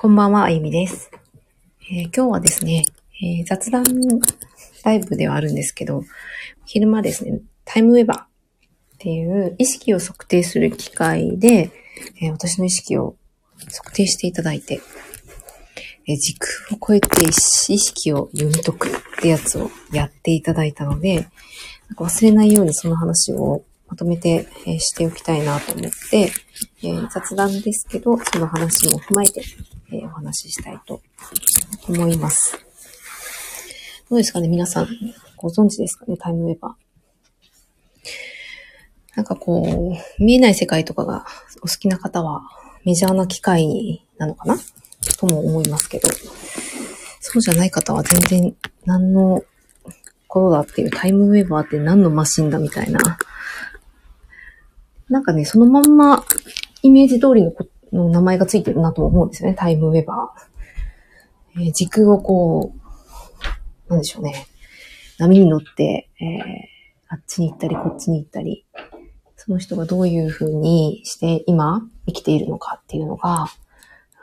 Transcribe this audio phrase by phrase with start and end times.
[0.00, 1.10] こんばんは、あゆみです、
[1.90, 2.84] えー今日はですね、
[3.20, 3.82] えー雑談
[4.84, 6.04] ライブではあるんですけど、
[6.66, 8.26] 昼間ですね、タイムウェバーっ
[8.98, 11.72] ていう意識を測定する機械で、
[12.22, 13.16] えー私の意識を
[13.74, 14.80] 測定していただいて、
[16.06, 18.90] え時空を超えて意識を読み解くっ
[19.20, 21.26] てやつをやっていただいたので、
[21.88, 26.30] なんか忘れないようにその話をまとめて、えしておきたいなと思って、
[26.82, 29.42] えー雑談ですけど、その話も踏まえて、
[29.92, 31.00] えーお話ししたいと
[31.88, 32.56] 思います。
[34.08, 34.88] どうですかね皆さん、
[35.36, 36.72] ご存知ですかねタイムウェバー。
[39.16, 41.26] なんかこう、見えない世界とかが
[41.58, 42.42] お好きな方は
[42.84, 44.56] メジャーな機械なのかな？
[45.18, 46.08] とも思いますけど、
[47.20, 49.42] そうじゃない方は全然何の
[50.28, 53.18] ことだっていうタイムウェーバーって何のマシンだみたいな。
[55.08, 56.24] なんかね、そのまんま
[56.82, 57.52] イメージ通りの
[57.92, 59.54] の名前がついてるなと思うんですよね。
[59.54, 61.60] タイムウェバー。
[61.62, 62.74] えー時空をこ
[63.88, 64.46] う、なんでしょうね。
[65.18, 66.78] 波に乗って、えー
[67.10, 68.66] あっちに行ったり、こっちに行ったり、
[69.36, 73.46] その人がどういう風にして今生きているのかっていうのが、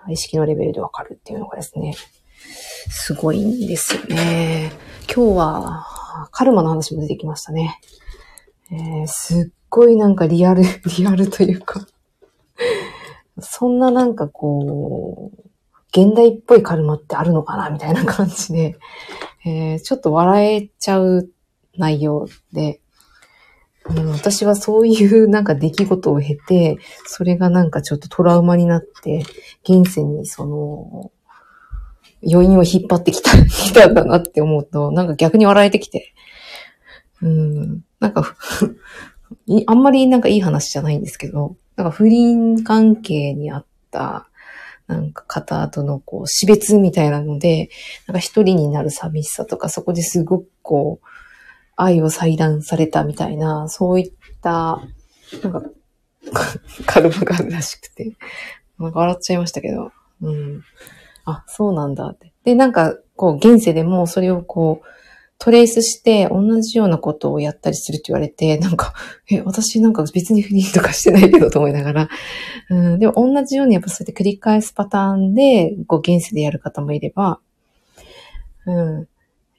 [0.08, 1.96] 意識のレベルでわかるっていうのがですね、
[2.90, 4.72] すごいんですよね。
[5.12, 5.88] 今日は、
[6.32, 7.80] カルマの話も出てきましたね。
[8.72, 10.62] えーすっごいなんかリアル、
[10.98, 11.88] リアルというか、
[13.40, 15.50] そんななんかこう、
[15.90, 18.78] 現代っぽいカルマってあるのかなみたいな感じで、
[19.46, 21.30] えーちょっと笑えちゃう
[21.78, 22.82] 内容で、
[23.88, 29.24] うん、私はそういうなんか出来事を経て、それがなんかちょっとトラウマになって、
[29.64, 31.12] 現世にその、
[32.28, 36.14] 余韻を引っ張ってきた、きたんだなって思うと、なんか逆に笑えてきて、
[37.22, 38.36] うん、なんか、
[39.68, 44.28] あんまりなんかいい話じゃないんですけど、なんか不倫関係にあった、
[44.88, 47.70] なんか方とのこう死別みたいなので、
[48.08, 51.08] なんか一人になる寂しさとか、そこですごくこう、
[51.76, 54.82] 愛を裁断されたみたいな、そういった、
[55.44, 55.64] なんか、
[56.86, 58.16] カルマがあるらしくて、
[58.80, 59.92] なんか笑っちゃいましたけど、
[60.22, 60.64] うん。
[61.26, 62.32] あ、そうなんだって。
[62.44, 64.88] で、なんか、こう、現世でもそれをこう、
[65.38, 68.94] トレースして同じようなことをやったりするって言われて、なんか、
[69.30, 72.10] え、私なんか別に不妊とかしてないけどと思いながら、
[72.70, 77.40] うん、でも同じようにやっぱそうやって繰り返すパターンで、こう、現世でやる方もいれば、
[78.66, 79.08] うん、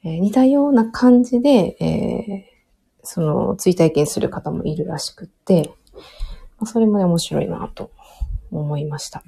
[0.04, 2.56] えー似たような感じで、えー
[3.02, 5.70] その、追体験する方もいるらしくって、
[6.58, 7.92] まあそれもね、面白いなと
[8.50, 9.22] 思いました。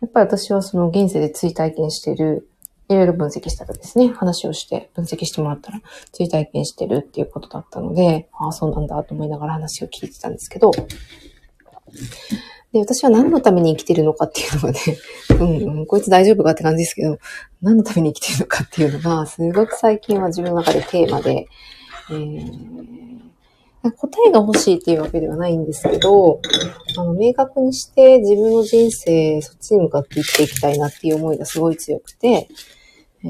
[0.00, 2.48] やっぱり私はその現世で追体験してる、
[2.90, 5.80] いろいろ分析したらですね、話をして分析してもらったら、
[6.12, 10.72] 追体験してるっていうことだったので、ああ、そうなんだと思いながら話を聞いてたんですけど、
[12.72, 14.80] で、私は何のために生きてるのかっていうのがね、
[15.40, 17.18] うん、うん、こいつ大丈夫かって感じですけど、
[17.62, 21.46] 何のために生きてるのかっていうのが、すごく最近は自分の中でテーマで、
[22.10, 23.00] えー
[23.82, 23.92] 答
[24.28, 26.40] えが欲しいっていうわけではないんですけど、
[26.98, 32.48] あの、明確にして自分の人生、そっちに向かって生きていきたいなっていう思いがすごい強くて、
[33.24, 33.28] え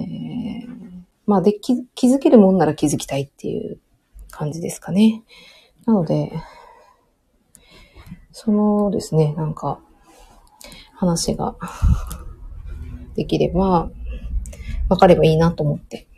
[0.66, 0.90] ー
[1.30, 1.74] まあ、で、気
[2.08, 3.78] づけるもんなら気づきたいっていう
[4.32, 5.22] 感じですかね。
[5.86, 6.32] なので、
[8.32, 9.80] そのですね、なんか、
[10.96, 11.54] 話が
[13.14, 13.90] できれば、
[14.88, 16.08] わかればいいなと思って。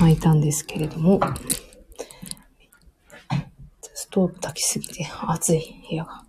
[0.00, 1.18] 巻いたんですけれども、
[4.10, 6.22] トーブ炊きすぎて暑い部屋が。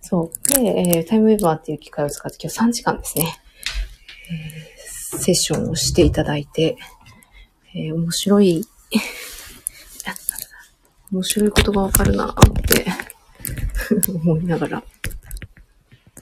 [0.00, 0.48] そう。
[0.48, 0.56] で、
[0.96, 3.26] えータイムウェーバーっていう機械を使って今日3時間ですね、
[4.30, 4.78] えー
[5.18, 6.76] セッションをしていただいて、
[7.74, 8.64] えー面白い、
[11.12, 12.86] 面白いことがわかるなって
[14.12, 14.84] 思いながら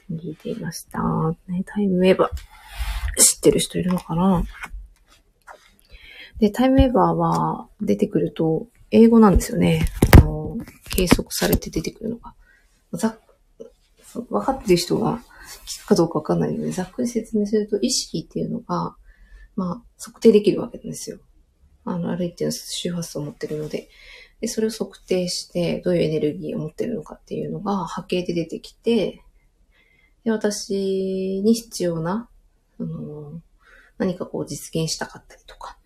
[0.09, 0.99] 聞いていました。
[1.49, 3.21] ね、タイムウェーバー。
[3.21, 4.43] 知ってる人いるのかな？
[6.39, 9.87] で、タイムウェバーは出てくると、英語なんですよね。
[10.19, 10.57] あの、
[10.89, 12.33] 計測されて出てくるのが。
[12.93, 13.19] ざっ
[14.07, 15.19] そう分かってる人が
[15.65, 18.95] 聞くかどうか分かんないので、ざっくり説明すると、意識っていうのが、
[19.55, 21.19] まあ、測定できるわけなんですよ。
[21.83, 23.89] あの、ある一定の周波数を持ってるので。
[24.39, 29.23] で、それを測定して、どういうエネルギーを持ってるのかっていうのが波形で出てきて、
[30.23, 32.29] で、私に必要な、
[32.79, 33.41] あの、
[33.97, 35.77] 何かこう実現したかったりとか、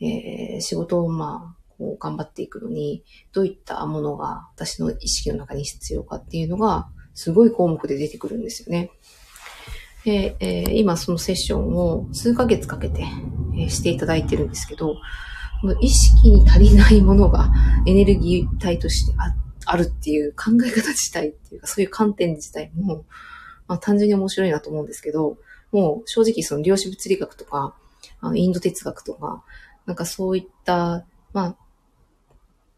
[0.00, 8.90] えー仕事をまあ、こう頑張っていくのに、どういったものが私の意識の中に必要かっていうのが、すごい項目で出てくるんですよね。
[10.04, 13.04] で、えー今そのセッションを数ヶ月かけて、
[13.56, 14.96] えーしていただいてるんですけど、
[15.60, 17.50] この意識に足りないものが
[17.86, 19.34] エネルギー体としてあ
[19.66, 23.04] あるっていう考え方自体っていうか、そういう観点自体も、
[23.66, 25.38] まあ単純に面白いなと思うんですけど、
[25.72, 27.74] もう正直その量子物理学とか、
[28.20, 29.42] あのインド哲学とか、
[29.86, 31.56] なんかそういった、まあ、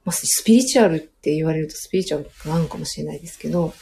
[0.06, 3.75] まあ、スピリチュアルって言われるとスピリチュアルなのかもしれないですけど、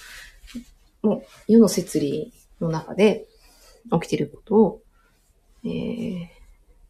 [1.02, 2.32] もう世の摂理
[2.62, 3.26] の中で
[3.92, 4.82] 起きていることを、
[5.64, 6.28] えー、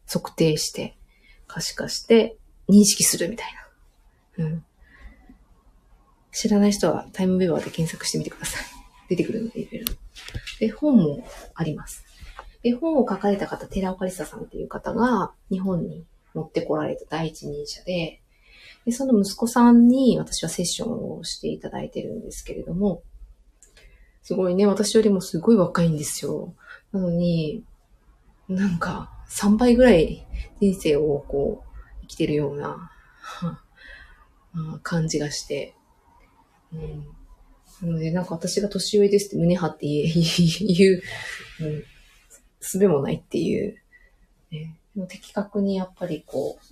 [0.07, 0.95] 測定して、
[1.47, 2.37] 可視化して
[2.69, 3.47] 認識するみたい
[4.37, 4.45] な。
[4.45, 4.65] うん。
[6.31, 8.63] 知らない人はタイムウェバーで検索してみてください。
[9.09, 9.93] 出てくるので、いろいろ。
[10.61, 12.05] で、本もあります。
[12.63, 18.21] で、本を書かれた方、寺岡里沙さんっていう方が日本に持ってこられた第一人者で、
[18.85, 23.01] で、その息子さんに私はセッションをしていただいてるんですけれども、
[24.21, 26.53] すごいね、私よりもすごい若いんですよ。
[26.91, 27.63] なのに、
[28.47, 30.25] なんか3倍ぐらい
[30.61, 32.91] 人生をこう生きてるような
[34.83, 35.75] 感じがして、
[36.71, 37.07] うん、
[37.81, 41.01] なので、なんか私が年上ですって胸張って 言う、
[41.61, 41.83] うん、
[42.59, 43.77] すべもないっていう、
[44.51, 46.65] ね、的確にやっぱりこう、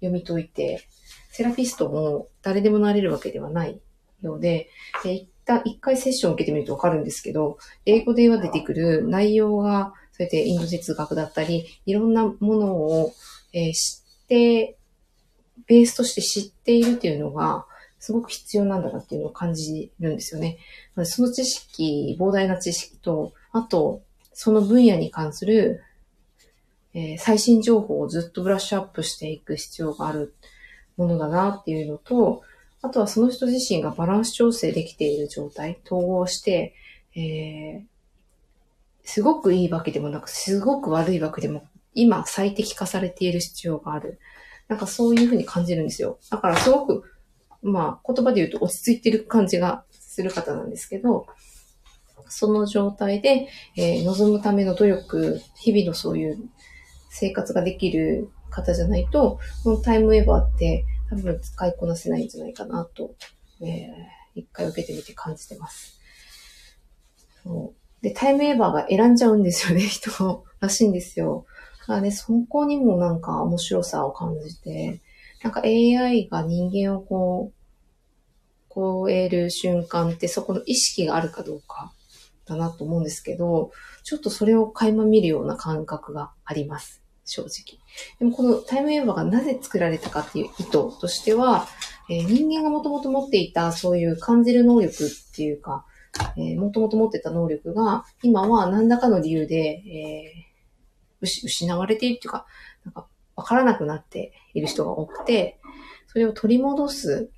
[0.00, 0.84] 読み解いて、
[1.32, 3.80] セラピストも誰でもなれるわけではない
[4.20, 4.68] ようで、
[5.02, 13.14] で一旦一回セッションを受けてみるとわかるんですけど、英語では出てくる内容が、そうやってインド哲学だったり、いろんなものを、
[13.54, 14.76] えー、知って、
[15.66, 17.64] ベースとして知っているっていうのが、
[17.98, 20.58] すごく必要なんだなっていうのを感じるんですよね。
[21.04, 24.02] その知識、膨大な知識と、あと、
[24.34, 25.82] その分野に関する、
[26.94, 30.34] えー、最新情報をずっとブラッシュアップしていく必要がある
[30.96, 32.42] ものだなっていうのと、
[32.82, 36.74] あとはその人自身がバランス調整できている状態、統合して、
[37.14, 37.92] えー、
[39.04, 44.18] すごくいいわけでもなく、すごく悪いわけでも、今最適化されている必要がある。
[44.68, 46.18] なんかそういうふうに感じるんですよ。
[46.30, 47.04] だからすごく、
[47.62, 51.26] まあ言葉で言うと落ち着いてる感じがする方なんですけど、
[52.28, 56.38] その状態で、えー、望むための努力、日々のそういう
[57.10, 63.14] 生活ができる方じゃないと、このタイムウェーバーって多分使いこなせないんじゃないかなと、
[63.60, 65.98] えー、一回受けてみて感じてます。
[67.42, 71.46] そうで、タイムウェーバーが選んじゃうんですよね、 人らしいんですよ。
[71.80, 75.00] だからね、そこにもなんか面白さを感じて、
[75.42, 77.62] なんか AI が人間をこう、
[78.74, 81.92] 超える瞬間ってそこの意識があるかどうか
[82.46, 83.70] だなと思うんですけど、
[84.02, 87.01] ちょっとそれを垣間見るような感覚があります。
[87.32, 87.78] 正直。
[88.18, 91.66] でもこのタイムエーバーがなぜ作られたかっていう意図としては、
[92.10, 95.86] えー、人間がもともと持っていたそういう感じる能力っていうか、
[96.58, 102.44] もともと持ってた能力が、今は何らかの理由で、えー、失われているっていうか、
[102.84, 105.58] なんかわからなくなっている人が多くて、
[106.08, 107.30] それを取り戻す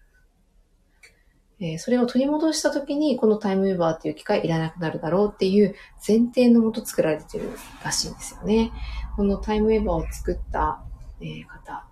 [1.60, 5.74] えー、それを取り戻した時に、このタイムウェーバーっていう機械いらなくなるだろうっていう
[6.06, 7.50] 前提のもと作られてる
[7.84, 8.72] らしいんですよね。
[9.16, 10.82] このタイムウェーバーを作った、
[11.20, 11.86] えー、方、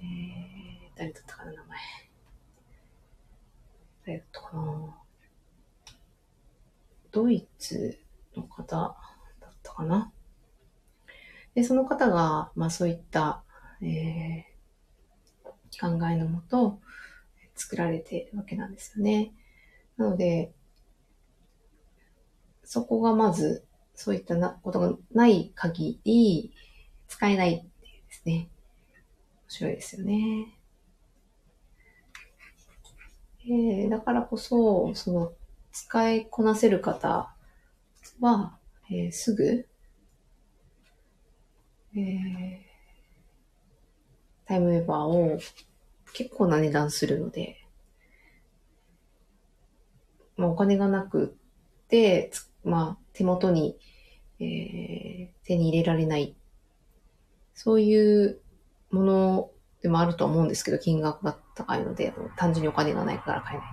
[0.00, 1.78] えー、誰だったかな、名前。
[4.06, 4.96] 誰だったかな。
[7.12, 7.98] ドイツ
[8.34, 8.96] の方
[9.40, 10.10] だったかな。
[11.54, 13.42] で、その方が、まあそういった、
[13.82, 16.80] えー、考えのもと、
[17.56, 19.34] 作られているわけなんですよね。
[19.98, 20.54] なので、
[22.64, 23.67] そこがまず、
[23.98, 26.52] そういったなことがない限り、
[27.08, 28.32] 使えないっていうですね。
[28.34, 28.48] 面
[29.48, 30.54] 白いですよね。
[33.44, 35.32] えー、だからこそ、その、
[35.72, 37.34] 使いこなせる方
[38.20, 38.56] は、
[38.88, 39.66] えー、すぐ、
[41.96, 42.58] えー、
[44.46, 45.40] タイムウェーバーを
[46.12, 47.56] 結構な値段するので、
[50.36, 51.36] まあ、お金がなく
[51.88, 52.30] て、
[52.62, 53.76] まあ、手元に、
[54.38, 56.36] えー、手に入れられない。
[57.54, 58.38] そういう
[58.92, 59.50] もの
[59.82, 63.66] でもあると思うんですけど、金額が高いので、単純にお金がないから買えない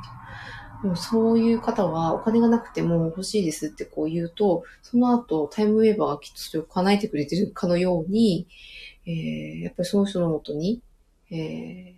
[0.82, 0.82] と。
[0.82, 8.48] でもそういう方はお金がなくても欲しいですってこう言うと、その後タイムウェーバーがきっとそれを叶えてくれてるかのように、
[9.06, 10.82] えー、やっぱりその人のもとに、
[11.30, 11.94] えー、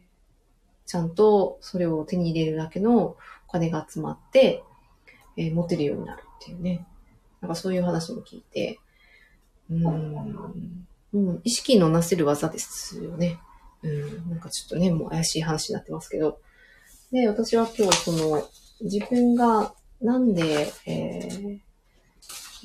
[0.85, 3.17] ちゃんとそれを手に入れるだけのお
[3.49, 4.63] 金が集まって、
[5.37, 6.85] えー、持てるようになるっていうね。
[7.47, 8.77] なんかそういう話も聞いて、
[9.71, 9.85] うん、
[11.13, 13.39] うん、意識のなせる技ですよね。
[13.83, 16.41] うん、なんかちょっとね、もう怪しい話になってますけど。
[17.13, 18.45] で、私は今日その、
[18.81, 21.59] 自分がなんで、えー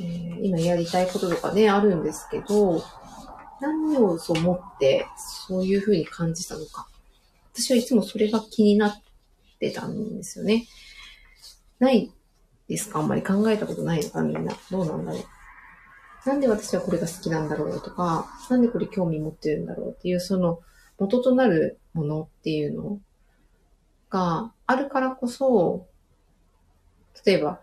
[0.00, 2.82] えー、今やりたいこととかね、あるんですけど、
[3.60, 5.06] 何をそう思って
[5.46, 6.88] そういうふうに感じたのか。
[7.54, 9.02] 私はいつもそれが気になっ
[9.60, 10.66] てたんですよね。
[11.78, 12.12] ない
[12.72, 12.98] ですか？
[12.98, 14.54] あんまり考えたことないのかみんな。
[14.70, 15.22] どうなんだろう。
[16.28, 20.60] なんで私はこれが好きなんだろうとか、なんでこれ興味持ってるんだろうっていう、その
[20.98, 23.00] 元となるものっていうの
[24.08, 25.86] があるからこそ、
[27.26, 27.60] 例えば、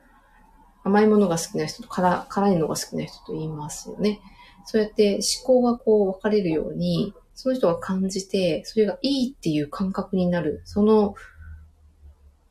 [0.84, 4.20] 甘いものが好きな人と辛辛いのが好きな人と言いますよね。
[4.66, 10.62] そうやって思考がこう分かれるように、その人が感じて、それがいいっていう感覚になる。
[10.66, 11.16] その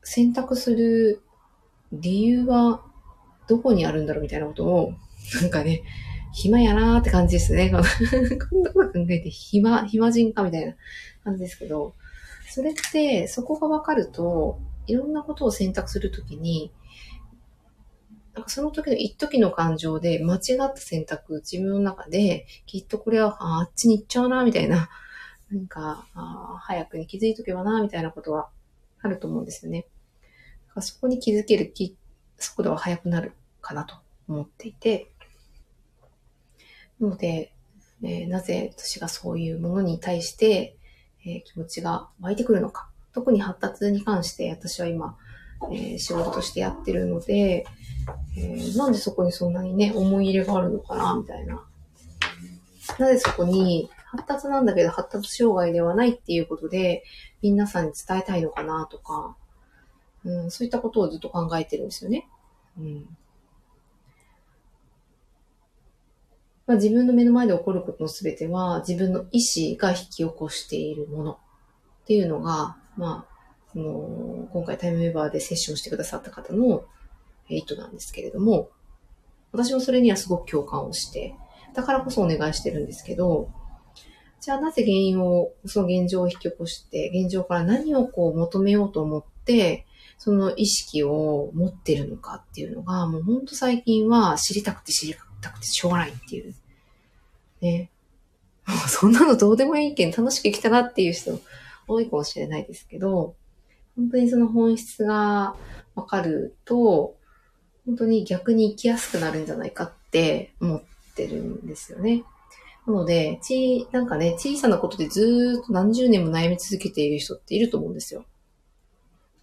[0.01, 1.21] 選択する
[1.91, 2.83] 理由は
[3.47, 4.93] どこにあるんだろうみたいなことを、
[5.41, 5.83] なんかね、
[6.31, 7.71] 暇やなーって感じですね。
[7.71, 7.77] こ
[8.57, 10.75] んなこと考えて暇、暇人かみたいな
[11.23, 11.95] 感じですけど、
[12.49, 16.71] それって、そこがわかると、いろんなことを選択するときに、
[18.33, 24.89] なんかその時の一時の感情で間違った選択、自分の中で、きっとこれはあっちに行っちゃうな、みたいな、
[25.51, 28.49] なんかあ、早くに気づいとけばな、みたいなことは
[29.01, 29.87] あると思うんですよね。
[30.81, 31.73] そこに気づける
[32.37, 33.95] 速度は速くなるかなと
[34.27, 35.11] 思っていて、
[36.99, 37.53] なので、
[38.03, 40.77] えー、なぜ私がそういうものに対して、
[41.25, 42.89] えー、気持ちが湧いてくるのか。
[43.11, 45.17] 特に発達に関して私は今、
[45.71, 47.65] えー、仕事としてやってるので、
[48.37, 51.65] えー、なんでそこにそんなにね、思い入れがあるのかな、みたいな。
[52.97, 57.03] なぜそこに発達なんだけど発達障害ではないっていうことで、
[57.41, 59.35] 皆さんに伝えたいのかなとか、
[60.25, 62.27] うん、そういったことをずっと考えてるんですよね。
[62.77, 63.17] うん
[66.69, 71.37] まあ、自分の目の前で起こることの全ては自分の意思が引き起こしているものっ
[72.05, 73.39] ていうのが、まあ、
[73.73, 76.83] その今回タイムウェーバーでセッションしてくださった方の
[77.49, 78.69] 意図なんですけれども、
[79.51, 81.33] 私もそれにはすごく共感をして、
[81.73, 83.49] だからこそお願いしてるんですけど、
[84.39, 89.87] じゃあなぜ原因を、その現状を引き起こして、現状から何をこう求めようと思って、
[90.19, 96.53] その意識を持ってるのかっていうのが、もうほんと最近は知りたくて知りたくてしょうがないっていう。
[97.61, 97.89] ね。
[98.67, 101.39] も うそんなのどうでもいいけん楽しく生きたなっていう人
[101.87, 103.35] 多いかもしれないですけど、
[103.95, 105.55] 本当にその本質が
[105.95, 107.15] わかると、
[107.85, 110.83] 本当に逆に生きやすくなるんじゃないかって思っ
[111.15, 112.25] てるんですよね。
[112.85, 118.25] なので、ち、なんかね、小さなことでずっと何十年も悩み続けている人っていると思うんですよ。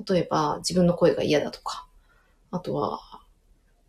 [0.04, 1.86] 例えば、自分の声が嫌だとか、
[2.50, 3.00] あとは、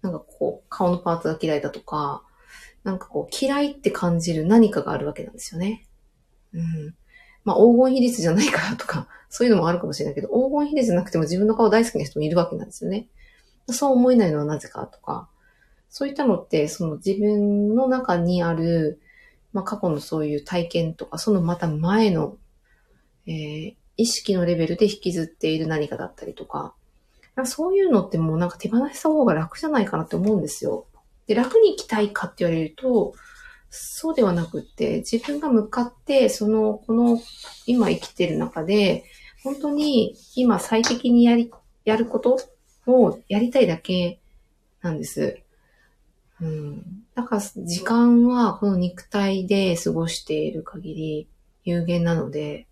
[0.02, 2.24] なんかこう、顔のパーツが嫌いだとか、
[2.84, 5.86] なんかこう、嫌いって感じる何かがあるわけなんですよね。
[6.54, 6.96] うん。
[7.44, 13.08] まあ、黄金比率じゃないからとか、そういうのもあるかもしれないけど、黄金比率じゃなくても自分の顔大好きな人もいるわけなんですよね。
[13.70, 15.30] そう思えないのはなぜかとか、
[15.90, 19.02] そういったのって、その自分の中にある、
[19.54, 22.38] まあ、過去のそういう体験とか、そのまた前の、
[23.26, 26.74] えー、意識のレベルで引きずっている何かだったりとか、
[27.36, 30.86] かそういうのってもうなんか手放した方が楽じゃないかなって思うんですよ。
[31.28, 33.14] で、楽に生きたいかって言われると、
[33.70, 37.20] そうではなくって、自分が向かって、その、この、
[37.66, 39.04] 今生きてる中で、
[39.44, 41.52] 本当に今最適にやり、
[41.86, 42.40] やること
[42.88, 44.20] をやりたいだけ
[44.82, 45.40] なんです。
[46.42, 47.04] うん。
[47.14, 51.28] だから、時間はこの肉体で過ごしている限り
[51.66, 52.67] 有限なので、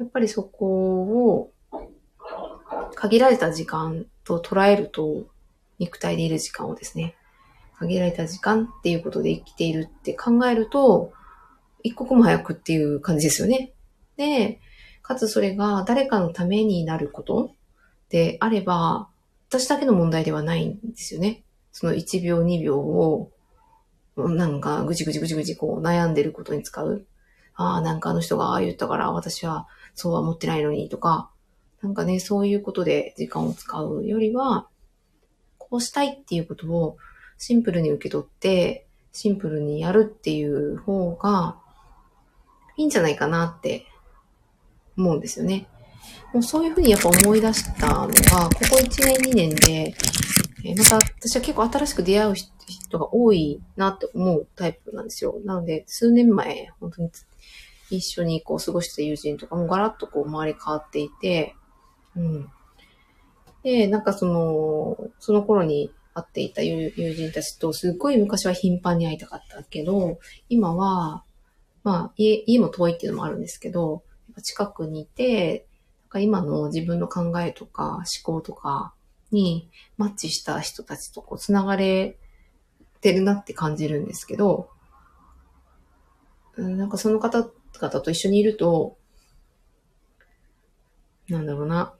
[0.00, 1.52] やっぱりそこを
[2.94, 5.26] 限られた時間と捉えると、
[5.78, 7.16] 肉体でいる時間をですね、
[7.78, 11.12] 限られた時間っていうことで生きているって考えると、
[11.82, 13.72] 一刻も早くっていう感じですよね。
[14.16, 14.60] で、
[15.02, 17.54] かつそれが誰かのためになること
[18.08, 19.10] であれば、
[19.50, 21.44] 私だけの問題ではないんですよね。
[21.72, 23.32] その1秒2秒を、
[24.16, 27.04] なんかぐちぐちぐちぐちこう悩んでることに使う。
[27.54, 29.66] ああ、なんかあの人がああ言ったから私は
[30.00, 31.30] そうは思ってないのにとか、
[31.82, 34.66] なんかね、そういうことで時間を使うよりは、
[35.58, 36.96] こうしたいっていうことを
[37.36, 41.58] シンプルに受け取って、シンプルにやるっていう方が
[42.78, 43.84] いいんじゃないかなって
[44.96, 45.66] 思うんですよね。
[46.32, 48.14] もうそういうふうにやっぱ思い出したのが、こ
[48.70, 49.94] こ1年2年で、
[50.64, 55.40] えまた私は結構新しく出会う人が多いなって思うタイプなんですよ。
[55.44, 57.10] なので、数年前、本当に
[57.90, 61.54] 一緒にこう過ごした友人とかもガラッとこう周り変わっていて、
[62.16, 62.50] うん。
[63.62, 70.18] で、なんかその、その頃に会っていた友人たちとすっごい昔は頻繁に会いたかったけど、
[70.48, 71.24] 今は、
[71.82, 74.02] まあ家、家も遠いっていうのもあるんですけど、
[74.42, 75.66] 近くにいて、
[76.04, 78.94] なんか今の自分の考えとか思考とか
[79.30, 82.18] にマッチした人たちとこう繋がれ
[83.00, 84.70] てるなって感じるんですけど、
[86.56, 88.96] なんかその方々と一緒にいると、
[91.28, 91.94] なんだろうな。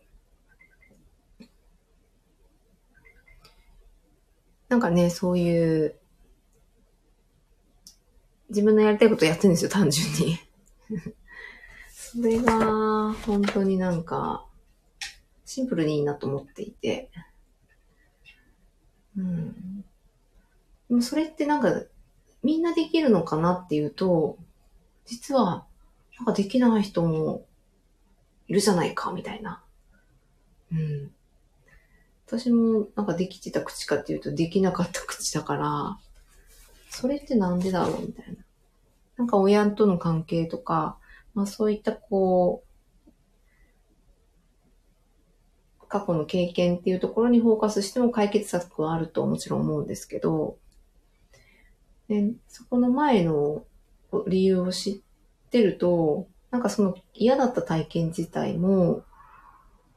[4.69, 5.97] なんかね、そういう、
[8.51, 10.39] 自分のやりたいことやってるんですよ、単純に。
[11.91, 14.47] それが、本当になんか、
[15.45, 17.11] シンプルにいいなと思っていて。
[19.17, 19.81] うん。
[20.89, 21.83] でもそれってなんか、
[22.43, 24.39] みんなできるのかなっていうと、
[25.11, 25.67] 実は、
[26.19, 27.45] なんかできない人も
[28.47, 29.63] いるじゃないか、みたいな。
[30.73, 31.11] うん。
[32.27, 35.99] 私もなんかできてた口かっていうとできなかった口だから、
[36.89, 38.37] それってなんでだろうみたいな。
[39.17, 40.97] なんか親との関係とか、
[41.35, 42.63] まあそういったこ
[45.81, 50.57] う、過去の経験っていうところにフォーカスしても解決策はあるともちろん思うんですけど、
[52.07, 53.65] でそこの前の
[54.27, 55.01] 理由を知っ
[55.51, 59.05] てると、なんかその嫌だった体験自体も、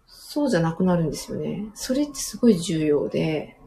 [0.08, 1.65] そうじゃなくなるんですよね。
[1.74, 3.58] それってすごい重要で、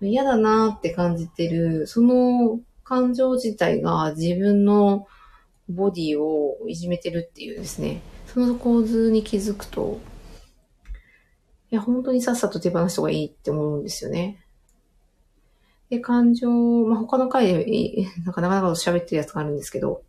[0.00, 5.06] 嫌だなって感じてる、その感情自体が自分の
[5.68, 10.00] ボディをいじめてるっていうですね、その構図に気づくと、
[11.70, 14.44] いや、本当にさっさと手放した方がいいって思うんですよね。
[15.90, 16.48] で、感情、
[16.86, 20.04] まあ、他の回で、 なんかなかなか喋ってるやつがあるんですけど、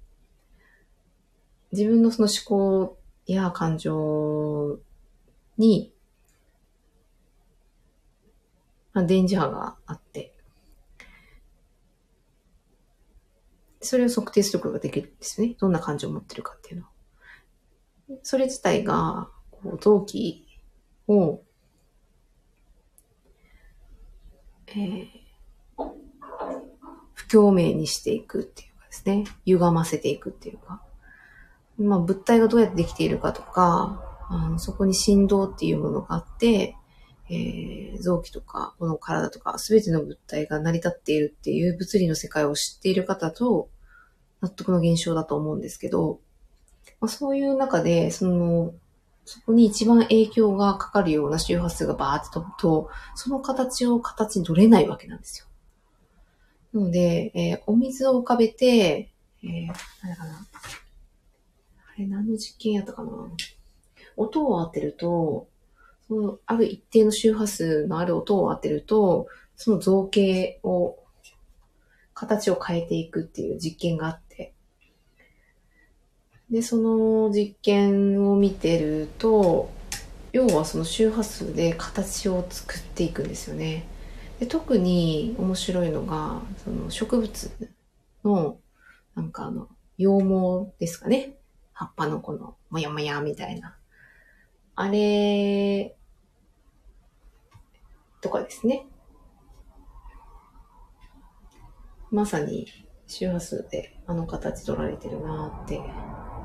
[1.72, 4.80] 自分のその思考や感情
[5.58, 5.94] に、
[8.94, 10.38] まあ、電磁波があって、
[13.82, 15.56] それを測定することができるんですよね。
[15.60, 16.88] どんな感情を持ってるかっていうの
[18.22, 20.46] それ自体が、こう、臓器
[21.08, 21.42] を、
[24.68, 25.21] えー、
[27.32, 29.26] 共鳴にしていくっていうかですね。
[29.46, 30.82] 歪ませていくっていうか。
[31.78, 36.76] まあ、物体がどうやってできているかとか、あのそこに振動っていうものがあって、
[37.30, 43.70] えー、臓器とか、この体とか、すべての物体が成り立っているっていう物理の世界を知っている方と、
[44.41, 46.20] 納得の現象だと思うんですけど、
[47.00, 48.74] まあ、そういう中で、その、
[49.24, 55.46] そこに一番影響がかかるような周波数がバーって飛ぶと、その形を形に取れないわけなんですよ。
[56.73, 59.10] ので、えー、お水を浮かべて、
[59.43, 59.67] えー、
[60.03, 60.47] 何かな。
[61.95, 63.12] あれ、何の実験やったかな。
[64.15, 65.47] 音を当てると、
[66.07, 70.97] その、ある一定の周波数のある音を当てると、その造形を、
[72.13, 74.53] 形を変えていくっていう実験があって、
[76.49, 79.69] で、その実験を見てると、
[80.34, 83.86] 要はその周波数で形を作っていくんですよね。
[84.41, 87.51] で特に面白いのが、その植物
[88.23, 88.58] の、
[89.13, 89.67] なんかあの、
[89.99, 91.38] 羊毛ですかね。
[91.73, 93.77] 葉っぱのこの、もやもやみたいな。
[94.73, 95.95] あれ、
[98.19, 98.88] とかですね。
[102.10, 102.65] まさに
[103.06, 105.80] 周波数であの形取られてるなって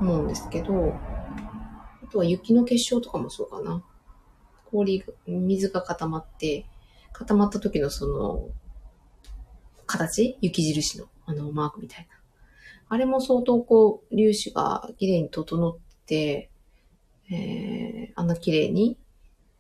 [0.03, 3.83] 思うんですけど、あとは雪の結晶とかもそうかな。
[4.71, 6.67] 氷、水が固まって、
[7.19, 8.49] 固まった時のその、
[9.87, 10.37] 形？
[10.43, 12.17] 雪印のあのマークみたいな。
[12.91, 16.51] あれも相当こう、粒子が綺麗に整って、
[17.31, 18.99] えー、あんな綺麗に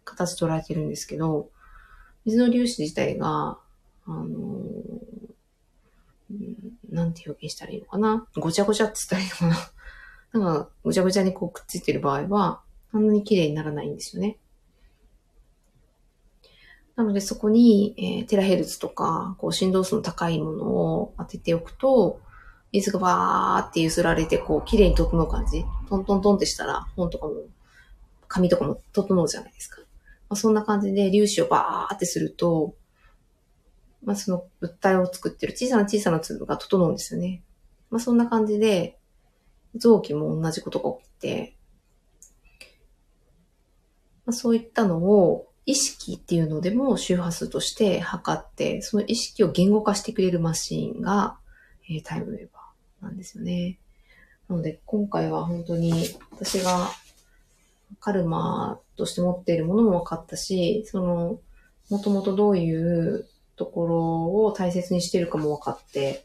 [0.04, 1.48] 形取られてるんですけど、
[2.26, 3.58] 水の粒子自体が、
[4.06, 6.44] あのー、
[6.90, 8.26] なんて表現したらいいのかな？
[8.36, 9.70] ごちゃごちゃって言ったらいいのか
[10.34, 10.40] な？
[10.44, 12.60] なんか、ぐちゃぐちゃにこうくっついてる場合は、
[12.92, 14.38] あんなに綺麗にならないんですよね。
[16.96, 22.20] なのでそこに、えー、テラヘルツとか、こう振動数の高いものを当てておくと、
[22.72, 25.64] 水がバーって揺すられて、こう、綺麗に整う感じ。
[25.88, 27.34] トントントンってしたら、本とかも
[28.28, 29.80] 髪とかも整うじゃないですか。
[30.28, 32.74] まあ、そんな感じで粒子をバーってすると、
[34.04, 37.42] まあ、その物体を作ってる小さな小さな粒が整うんですよね。
[37.90, 38.98] まあ、そんな感じで、
[39.74, 41.56] 臓器も同じことが起きて、
[44.24, 51.36] まあ、そういったのを意識っていうのでも周波数として測って、その意識を言語化してくれるマシンが、
[51.90, 53.78] えー、タイムウェーバーなんですよね。
[54.48, 55.92] なので、今回は本当に
[56.30, 56.88] 私が
[57.98, 61.40] カルマとして持っているものも分かったし、その、
[61.90, 63.26] もともとどういう
[63.56, 66.24] ところを大切にしているかも分かって、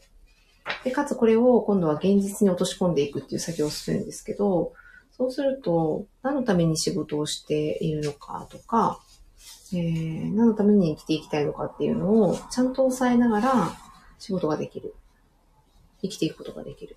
[0.84, 4.72] で、かつこれを今度は現実に落とし込んでいくっていう作業をするんですけど、
[5.16, 9.00] そうすると、何のために仕事をしているのかとか、
[9.74, 13.72] えー、何のために生きていきたいのかっていうのをちゃんと抑えながら
[14.18, 14.94] 仕事ができる。
[16.02, 16.96] 生きていくことができる。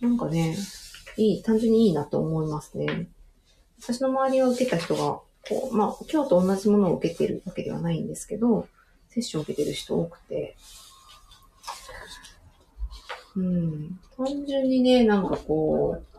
[0.00, 0.56] なんかね、
[1.16, 3.08] いい、単純にいいなと思いますね。
[3.80, 8.66] 私の周りは受けた人が、こう、まあ、今日と同じものを受けてるわけではないんですけど、
[9.10, 10.56] 接種を受けてる人多くて、
[13.36, 16.11] うん、単純にね、なんかこう、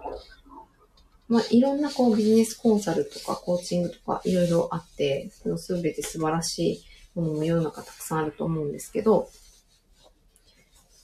[1.33, 9.29] まあ、いろんなこうビジネスコンサルとかコーチングとかいろいろあって、そのすべて素晴らしいものも世の中たくさんあると思うんですけど、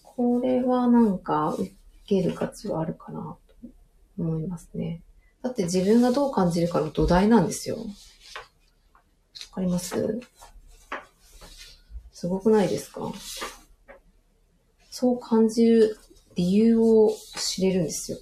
[0.04, 1.72] これはなんか受
[2.06, 3.40] ける価値はあるかなと
[4.20, 5.02] 思いますね。
[5.42, 7.78] だって自分がどう感じるかの土台なんですよ。
[7.78, 7.84] わ
[9.56, 10.22] かります？
[12.14, 13.12] すごくないですか？
[14.92, 15.98] そう感じる
[16.36, 18.20] 理由を知れるんですよ。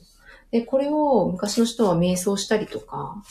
[0.52, 3.22] で、これを昔の人は瞑想したりとか、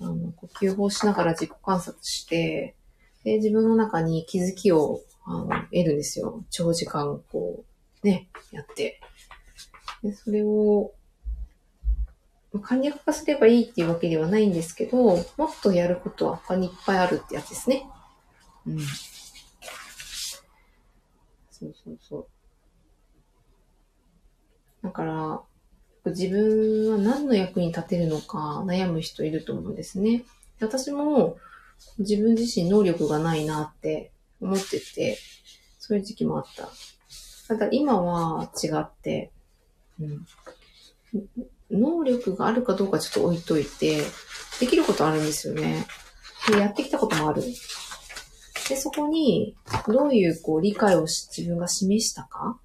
[0.00, 2.76] あの呼吸法しながら自己観察して、
[3.24, 6.44] で、自分の中に気づきをあの得るんですよ。
[6.50, 7.64] 長時間、こ
[8.02, 9.00] う、ね、やって。
[10.02, 10.92] で、それを、
[12.62, 15.24] 簡略化すればいいっていうわけではないんですけど、もっ
[15.62, 17.86] とやることは他にいっぱいあるってやつですね。
[18.66, 18.78] うん。
[21.50, 22.26] そうそうそう。
[24.82, 25.42] だから、
[26.10, 30.24] 自分は何の役に立てるのか悩む人いると思うんですね。
[30.60, 31.38] 私も
[31.98, 35.18] 自分自身能力がないなって思ってて、
[35.78, 36.68] そういう時期もあった。
[37.48, 39.30] ただ今は違って、
[40.00, 40.26] うん、
[41.70, 44.02] 能力があるかどうかちょっと置いといて、
[44.60, 45.86] できることあるんですよね。
[46.50, 47.42] でやってきたこともある。
[47.42, 52.58] で、そこに、どういうこう理解を自分が示したか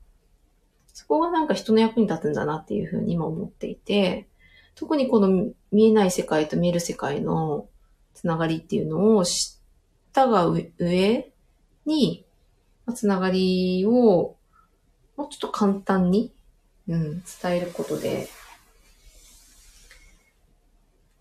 [1.04, 4.30] そこがなんか人の役に立つんだなっていうふうに今思っていて、
[4.74, 7.68] 特にこの見えない世界と見える世界の
[8.14, 10.72] つながりっていうのを知ったが上
[11.86, 12.26] に、
[12.96, 16.34] つながりをもうちょっと簡単に、
[16.88, 18.30] うん、伝えることで、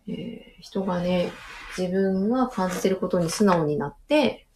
[0.06, 1.32] えー、人がね、
[1.76, 4.46] 自分が感じてることに素直になって、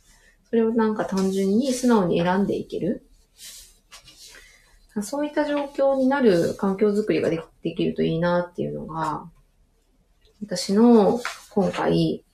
[0.48, 3.04] それをなんか単純に素直に選んでいける。
[5.02, 9.28] そういった状況になる環境づくりができできるといいなっていうのが、
[10.42, 12.24] 私の今回、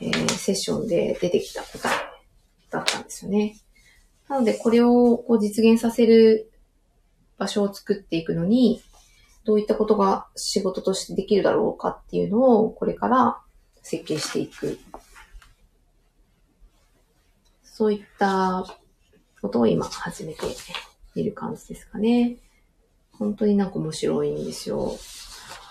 [0.00, 1.92] えー、セッションで出てきた答え
[2.70, 3.56] だったんですよね。
[4.28, 6.50] なので、これをこう実現させる
[7.38, 8.82] 場所を作っていくのに、
[9.44, 13.40] どういったことが仕事としてできるだろうかっていうのを、これから
[13.82, 14.78] 設計していく。
[17.64, 18.64] そういった
[19.40, 20.46] ことを今始めて
[21.20, 22.36] いる感じですかね。
[23.12, 24.96] 本当になんか面白いんですよ。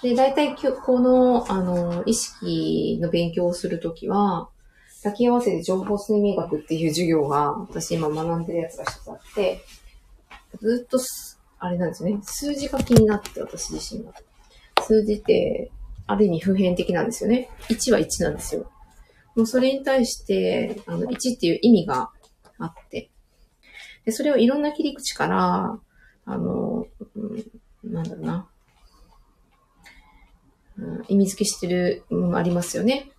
[0.01, 4.49] で、大体この、あの、意識の勉強をするときは、
[5.03, 9.63] 抱き合わせで情報睡眠学っていう授業が、私今学んでるやつが一つあって、
[10.59, 10.99] ずっと、
[11.59, 12.19] あれなんですよね。
[12.23, 14.13] 数字が気になって、私自身が。
[14.83, 15.71] 数字って、
[16.07, 17.49] ある意味普遍的なんですよね。
[17.69, 18.69] 1は1なんですよ。
[19.35, 22.09] もうそれに対して、あの、1っていう意味が
[22.57, 23.09] あって、
[24.05, 25.79] で、それをいろんな切り口から、
[26.25, 27.19] あの、う
[27.87, 28.47] ん、なんだろうな、
[30.77, 33.11] うん、意味付けしてるものありますよね。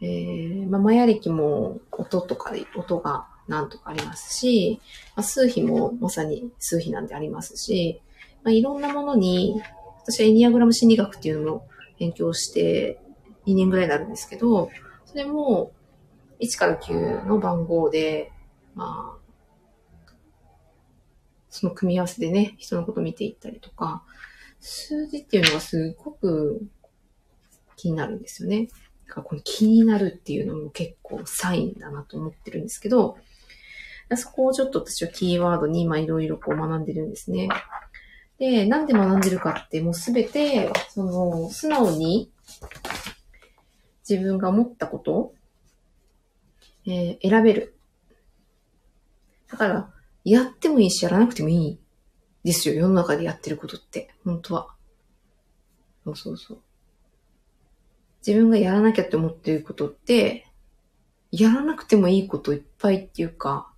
[0.00, 4.80] えー、まあ、マヤ歴も音とかで、音がなんとかありますし、
[5.14, 8.00] まあ、数比もまさに数比なんてありますし、
[8.42, 9.62] まあ、いろんなものに、
[10.04, 11.66] 私はエニアグラム心理学っていうのを
[11.98, 12.98] 勉強して
[13.46, 14.70] 2年ぐらいになるんですけど、
[15.04, 15.70] それも
[16.40, 18.32] 1から9の番号で、
[18.74, 19.21] まあ、
[21.52, 24.02] その組み合わせでね、人のこと見ていったりとか、
[24.58, 26.66] 数字っていうのがすごく
[27.76, 28.68] 気になるんですよね。
[29.06, 33.18] だからこの気になるっていうのも結構サインだなと思ってるんですけど、
[34.16, 37.50] そこをちょっと私はキーワードに今いろいろこう学んでるんですね。
[38.38, 42.32] で、なんで学んでるかってもうすべて、その、素直に
[44.08, 45.34] 自分が思ったことを、
[46.86, 47.76] えー、選べる。
[49.50, 49.90] だから、
[50.24, 51.78] やってもいいし、やらなくてもいい
[52.44, 52.74] ですよ。
[52.74, 54.14] 世の中でやってることって。
[54.24, 54.74] 本当は。
[56.04, 56.58] そうそうそう。
[58.26, 60.46] 自分がやらなきゃって思ってることって、
[61.30, 63.72] やらなくてもいいこといっぱいっていうか、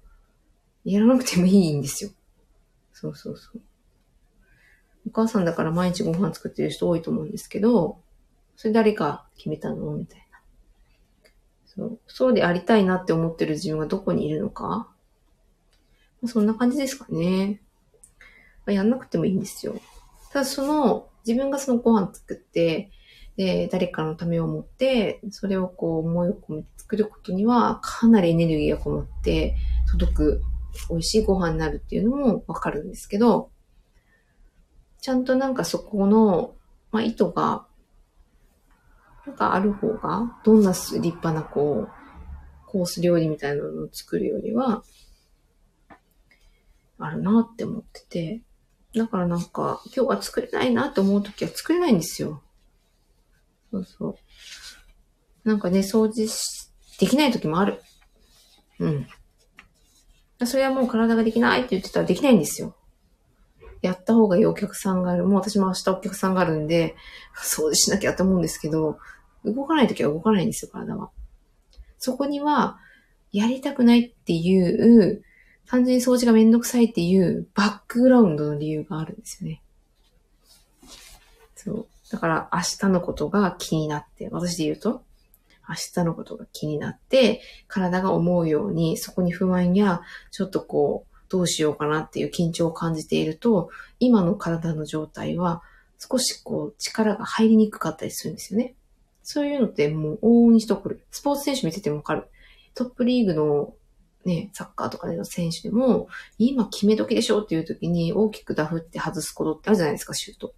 [0.85, 2.11] やらなくてもいいんですよ。
[2.93, 3.63] そうそうそう。
[5.07, 8.01] お母さんだから毎日ご飯作ってる人多いと思うんですけど、
[8.57, 10.41] それ誰か決めたのみたいな。
[11.67, 12.01] そう。
[12.07, 14.89] そうでありたいなって思ってる自分がどこにいるのか
[16.29, 17.61] そんな感じですかね。
[18.67, 19.81] まあ、やんなくてもいいんですよ。
[20.33, 22.91] ただその、自分がそのご飯作って、
[23.37, 29.57] で、誰かのためを思って、それをこう思いを込めて作ることには、かなりエネルギーがこもって、
[29.91, 30.43] 届く
[30.91, 33.51] 美味しいご飯になるっていうのもわかるんですけど、
[35.01, 36.55] ちゃんとなんかそこの、
[36.93, 37.67] まあ、意図が、
[39.27, 41.91] なんかある方が、どんな立派なこう、
[42.67, 44.85] コース料理みたいなのを作るよりは、
[47.07, 48.43] あるなって思ってて、
[48.95, 52.43] だからなんか、今日は作れないなって思うときは作れないんですよ。
[53.73, 55.49] そうそう。
[55.49, 57.83] なんかね、掃除し、できないときもある。
[58.79, 59.07] うん。
[60.47, 62.77] それはもう体ができないって言ってたらできないんですよ。
[63.83, 65.25] やった方がいいお客さんがある。
[65.25, 66.95] もう私も明日お客さんがあるんで、
[67.37, 68.99] 掃除しなきゃって思うんですけど、
[69.45, 71.11] 動かないときは動かないんですよ、体は。
[71.99, 72.79] そこには、
[73.33, 75.23] やりたくないっていう、
[75.67, 79.63] 単純に掃除がめんどくさいっていうバックグラウンドの理由があるんですよね。
[81.55, 81.87] そう。
[82.11, 85.03] だから明日のことが気になって、私で言うと、
[85.69, 95.63] 明日のことが気になって、体が思うように、そこに不安や、ちょっとこう、どうしようかなっていう緊張を感じていると、今の体の状態は、
[95.99, 98.75] 少しこう、力が入りにくかったりするんですよね。
[99.23, 101.07] そういうのってもう往々にしとくる。
[101.11, 102.29] スポーツ選手見ててもわかる。
[102.75, 103.75] トップリーグの
[104.25, 106.09] ね、サッカーとかでの選手でも、
[106.39, 110.55] 今決め時でしょっていう時に大きくダフって外すことってあるじゃないですか、シュート。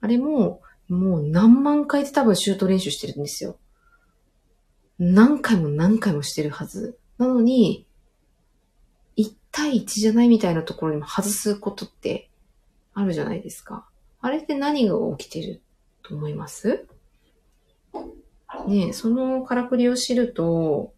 [0.00, 3.58] あれも、もう何万回で多分シュート練習してるんですよ。
[4.98, 6.98] 何回も何回もしてるはず。
[7.18, 7.86] なのに、
[9.16, 12.30] 1対1じゃないみたいなところにも外すことって
[12.94, 13.88] あるじゃないですか。
[14.20, 15.62] あれって何が起きてる
[16.02, 16.86] と思います？
[18.68, 20.94] ねそのからくりを知ると、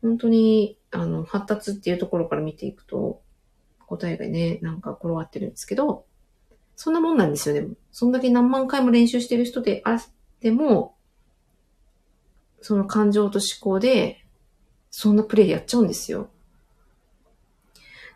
[0.00, 3.20] 本当に、あの、発達っていうところから見ていくと、
[3.86, 6.04] 答えがね、なんか転がってるんですけど、
[6.76, 7.74] そんなもんなんですよ、でも。
[7.90, 10.02] そんだけ何万回も練習してる人であっ
[10.40, 10.94] ても、
[12.60, 14.24] その感情と思考で、
[14.90, 16.30] そんなプレイやっちゃうんですよ。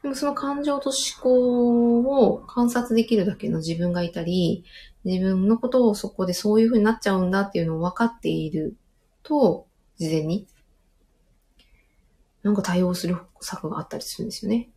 [0.02, 4.64] でもその感情と思考を観察できるだけの自分がいたり、
[5.04, 8.76] 自分のことをそこでそういう風になっちゃうんだっていうのを分かっている
[9.22, 9.66] と、
[9.98, 10.46] 事前に、
[12.42, 14.68] なんか対応する策があったりするんですよね。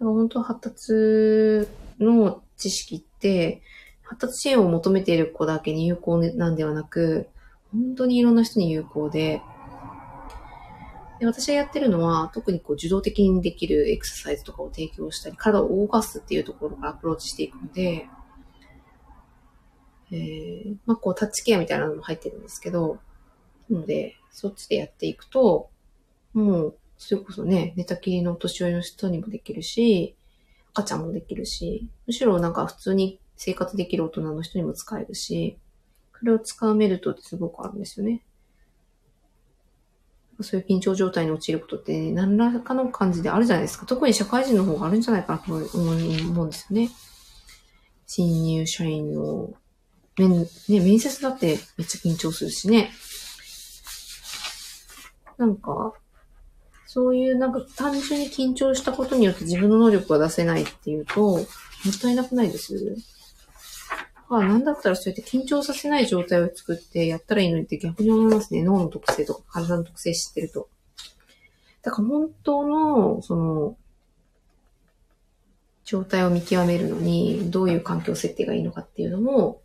[0.00, 1.68] だから本当発達
[2.00, 3.62] の知識って、
[4.02, 7.28] 発達支援を求めている子だけに有効なんではなく、
[7.72, 9.42] 本当にいろんな人に有効で、
[11.20, 18.06] で私がやってるのは、特にこう受動的にできるエクササイズとかを提供したり、体を動かすっていうところからアプローチしていくので、
[20.10, 22.98] えー、まあ、こうタッチケアみたいなのも入ってるんですけど、
[23.68, 25.70] なので、そっちでやっていくと、
[26.32, 30.16] もう、それこそね、寝たきりのお年寄りの人にもできるし、
[30.74, 35.58] 赤ちゃんもできるし、むしろなんか普通に生活できる大人の人にも使えるし、
[36.18, 38.22] それを使うメリットってすごくあるんですよね。
[40.40, 43.86] そういう緊張状態に陥ることって、何らかの感じであるじゃないですか。
[43.86, 46.90] 特に社会人の方があるんじゃないかなと思うんですよね。
[48.06, 49.52] 新入社員の、
[50.16, 52.90] 面、ね、面接だってめっちゃ緊張するしね。
[55.36, 55.92] なんか、
[56.88, 61.44] そういうなんか単純に緊張したことによって自分の能力が出せないっていうと、もっ
[62.00, 62.96] たいなくないです
[64.30, 68.62] あ、なんだったらそうやって緊張させない状態を作ってやったらいいのにって逆に思いますね。
[68.62, 70.70] 脳の特性とか体の特性知ってると。
[71.82, 73.76] だから本当の、その、
[75.84, 79.60] 状態を見極めるのに、どういう環境設定がいいのかっていうのも、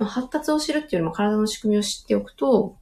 [0.00, 2.76] まあ、発達を知るっていうよりも体の仕組みを知っておくと、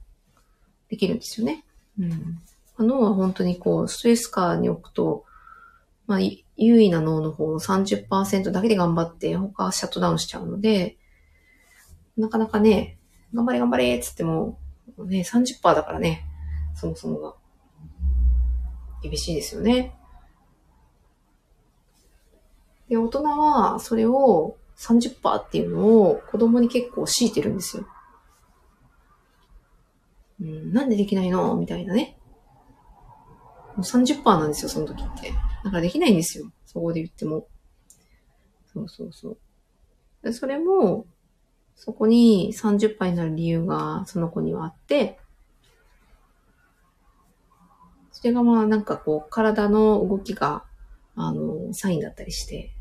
[0.89, 1.63] できるんですよね。
[1.99, 2.39] うん。
[2.83, 5.25] 脳は本当にこう、ストレス下に置くと、
[6.07, 10.97] まあ、優位な脳の方の30%だけで頑張って、他はシャットダウンしちゃうので、
[12.17, 12.97] なかなかね、
[13.33, 14.59] 頑張れ頑張れっつっても、
[14.97, 16.25] ね、30%だからね、
[16.75, 17.35] そもそもが。
[19.01, 19.95] 厳しいですよね。
[22.89, 27.87] で、大人はそれを30%っていうのを子供に結構強いてるんですよ。
[30.41, 31.55] うん、なんでできないの？
[31.55, 32.18] みたいなね。
[33.79, 35.31] もう30%なんですよ、その時って。
[35.63, 36.51] だからできないんですよ。
[36.65, 37.47] そこで言っても。
[38.73, 39.37] そうそうそ
[40.21, 40.33] う。
[40.33, 41.05] それも、
[41.75, 45.17] そこに30杯になる理由がその子にはあって、
[48.11, 50.65] それがまあなんかこう体の動きが、
[51.15, 52.73] あの、サインだったりして、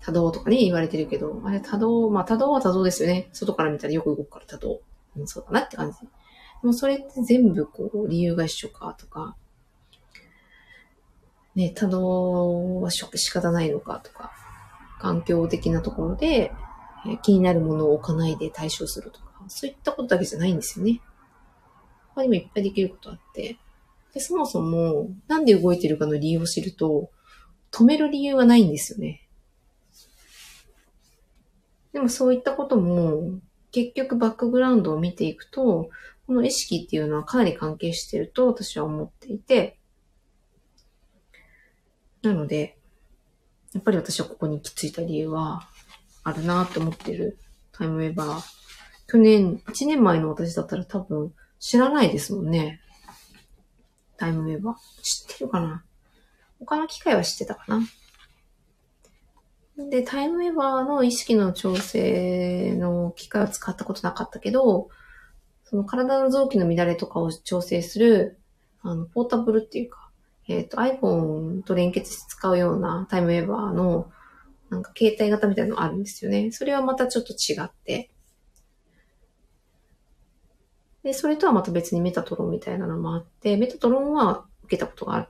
[0.00, 3.30] 多動とかね言われてるけど、あれ多動、まあ多動は多動ですよね。
[3.32, 4.82] 外から見たらよく動くから多動。
[5.16, 5.98] うん、そうだなって感じ。
[6.00, 6.06] で
[6.62, 9.34] もそれって全部こう理由が一緒かとか、
[11.54, 14.32] ね、多動は仕方ないのかとか、
[15.00, 16.52] 環境的なところで
[17.22, 21.00] 気になるものを置かないで対処するとか、そういったことだけじゃないんですよね。
[22.14, 23.58] 他にもいっぱいできることあって。
[24.14, 27.10] で、そもそも、なんで動いてるかの理由を知ると、
[27.70, 29.26] 止める理由がないんですよね。
[31.92, 35.90] でもそういったことも、結局バックグラウンドを見ていくと、
[36.26, 39.78] この意識っていうのはかなり関係してると私は思っていて、
[42.22, 42.78] なので、
[43.72, 45.68] やっぱり私はここに行き着いた理由は
[46.24, 47.38] あるなと思ってる
[47.72, 48.42] タイムウェーバー。
[49.08, 52.80] 去年、1年前の私だったら多分知らないですもんね。
[54.16, 55.02] タイムウェーバー。
[55.02, 55.84] 知ってるかな？
[56.60, 57.80] 他の機械は知ってたかな？
[59.90, 64.90] で、タイムウェーバーの意識の調整の機械は使ったことなかったけど、
[65.64, 68.38] その体の臓器の乱れとかを調整する、
[68.82, 70.01] あの、ポータブルっていうか、
[70.52, 74.10] えっ、ー、と iPhone と連結して使うようなタイムウェーバーの、
[74.70, 76.50] なんか携帯型みたいなのあるんですよね。
[76.52, 78.10] それはまたちょっと違って。
[81.02, 85.28] で、それとはまた別にメタトロンみたいなのもあって、メタトロンは受けたことが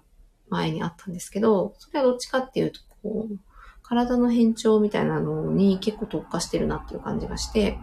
[0.49, 3.39] 前にあったんですけど、それはどっちかっていうと、こう、
[3.83, 7.79] 体の変調みたいなのに結構特化してるなっていう感じがして、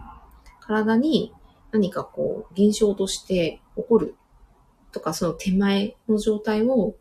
[0.60, 1.32] 体に
[1.72, 4.14] 何かこう、現象として起こる
[4.92, 6.94] とか、その手前の状態を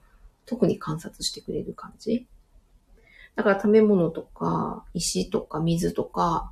[0.50, 2.28] 特に観察してくれる感じ。
[3.36, 6.52] だから食べ物とか、石とか水とか、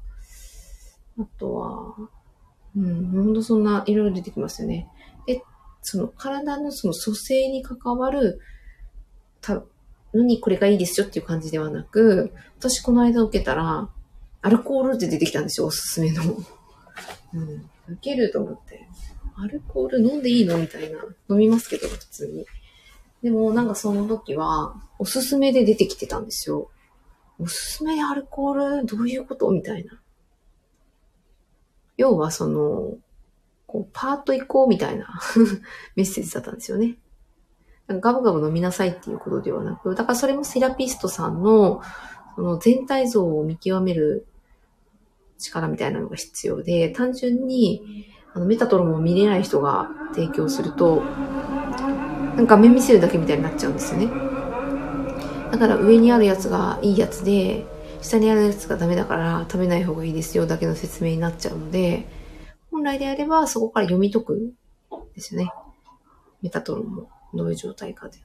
[1.20, 1.96] あとは、
[2.78, 4.88] うん、ほんとそんないろいろ出てきますよね。
[5.26, 5.42] で、
[5.82, 8.40] その体のその蘇生に関わる、
[9.42, 9.64] た、
[10.14, 13.90] 何これがいいですよっていう感じではなく、私この間受けたら、
[14.44, 16.24] アルコールって出てきたんですよ、おすすめの。
[17.34, 17.70] うん。
[17.88, 18.88] 受けると思って。
[19.36, 21.00] アルコール飲んでいいのみたいな。
[21.30, 22.46] 飲みますけど、普通に。
[23.24, 26.70] でも、なんかその時は、おすすめで出てきてたんですよ。
[27.40, 28.86] おすすめアルコール？
[28.86, 29.50] どういうこと？
[29.52, 30.00] みたいな。
[31.98, 32.98] 要はその、
[33.66, 35.20] こう、パート行こうみたいな
[35.96, 36.98] メッセージだったんですよね。
[37.88, 41.82] ガブガブ飲みなさいっていうことではなく、だからそれもセラピストさんの、
[42.36, 44.28] その全体像を見極める
[45.40, 51.02] 力みたいなのが必要で、単純に、あの、メタトロンを見れない人が提供すると、
[52.38, 54.08] なんか目見せるだけみたいになっちゃうんですよね。
[55.52, 57.66] だから上にあるやつがいいやつで、
[58.02, 62.08] 下にあるやつがダメだから食べない方がいいですよだけの説明になっちゃうので、
[62.70, 64.52] 本来であればそこから読み解くん
[65.16, 65.52] ですよね。
[66.44, 68.20] メタトロンもどういう状態かで。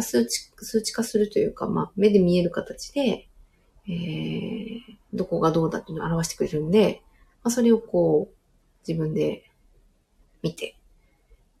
[0.00, 3.28] 数値、数値化するというか、まあ、目で見える形で、
[3.86, 4.80] えー、
[5.12, 7.02] どこがどうだっていうのを表してくれるんで、
[7.42, 8.34] まあ、それをこう、
[8.86, 9.50] 自分で
[10.42, 10.76] 見て、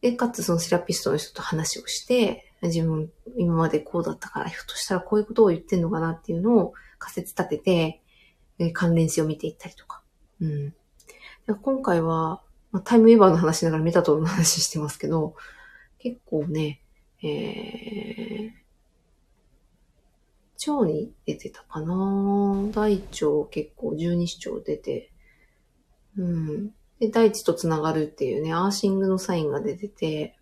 [0.02, 8.02] で、かつそのセラピストの人と話をして、自分今までこうだったから、ひょっとしたらこういうことを言ってんのかなっていうのを仮説立てて、
[8.58, 10.02] で関連性を見ていったりとか。
[10.40, 10.74] うん。
[11.60, 15.34] 今回は、まあ、タイムウェーバーの話ながらメタトンの話してますけど、
[15.98, 16.82] 結構ね、
[17.22, 25.12] えー、腸に出てたかな大腸結構十二指腸出て、
[26.16, 26.74] うん。
[27.02, 30.38] で、大地とつながるっていうね、アーシングのサインが出てて、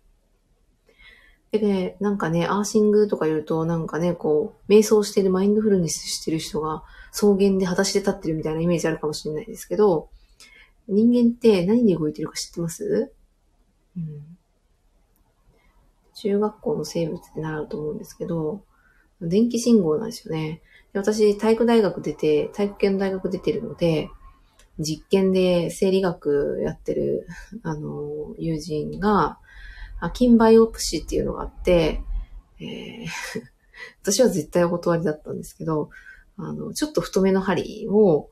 [1.49, 10.09] でね、なんかね、アーシングとか言うと、なんかね、こう、瞑想してる、マインドフルネスしてる人が草原で裸足で立ってるみたいなイメージあるかもしれないですけど、
[10.87, 13.11] 人間って何で動いてるか知ってます？
[13.97, 14.37] うん。
[16.13, 18.63] 中学校の生物で習うと思うんですけど、
[19.19, 20.61] 電気信号なんですよね。
[20.93, 24.11] で私、体育大学出て、体育系の大学出てるので、
[24.81, 27.27] 実験で生理学やってる、
[27.63, 29.39] あの、友人が、
[30.13, 32.01] 金バイオプシーっていうのがあって、
[32.59, 33.07] えー、
[34.01, 35.89] 私は絶対お断りだったんですけど、
[36.37, 38.29] あの、ちょっと太めの針を、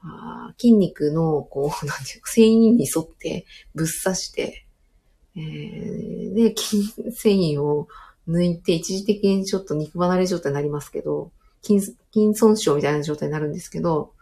[0.00, 4.66] あ筋肉の、こう、 なんていうか、繊維に沿ってぶっ刺して、
[5.36, 7.88] えー、で、筋繊維を
[8.28, 11.30] 抜いて、一時的にちょっと肉離れ状態になりますけど、
[11.62, 14.12] 筋、筋損傷みたいな状態になるんですけど、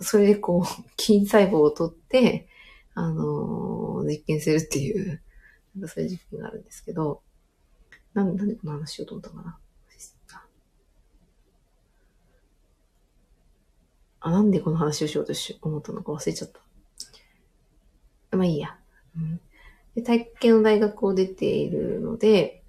[0.00, 0.64] それでこう、
[1.00, 2.48] 筋細胞を取って、
[2.94, 5.22] あのー、実験するっていう、
[5.76, 7.22] なんかそういう実験があるんですけど、
[8.14, 9.58] なん、なんでこの話しようと思ったかな？
[14.20, 18.36] あ、なんでこの話をしようとし思ったのか忘れちゃった。
[18.36, 18.78] まあいいや。
[19.16, 19.40] うん、
[19.94, 22.62] で体育系の大学を出ているので、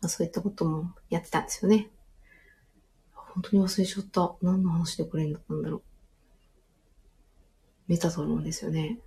[0.00, 1.88] まあ、そういったこともやってたんですよね。
[3.14, 4.34] 本当に忘れちゃった。
[4.42, 5.82] 何の話でこれになったんだろう。
[7.88, 8.98] メタトロンですよね。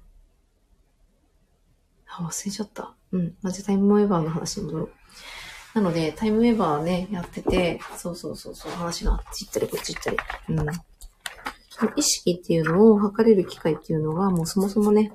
[2.08, 2.94] あ、忘れちゃった。
[3.12, 3.36] うん。
[3.42, 4.90] まじタイムウェーバーの話に戻ろう。
[5.74, 10.18] なので、タイムウェーバーね、やってて、そうそうそう、そう話があっち行ったりこっち行ったり。
[10.50, 10.66] うん。
[11.96, 15.14] 意識っていうのを測れる機会っていうのが、もうそもそもね、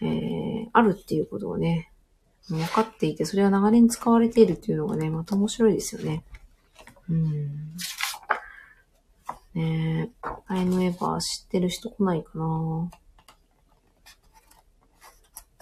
[0.00, 1.90] えー、あるっていうことをね、
[2.48, 6.22] 分かっていて、それは流れに使われているっていうのがね、また面白いですよね。
[7.08, 7.76] うん。
[9.56, 12.90] ねタタイムエバー知ってる人来ないかな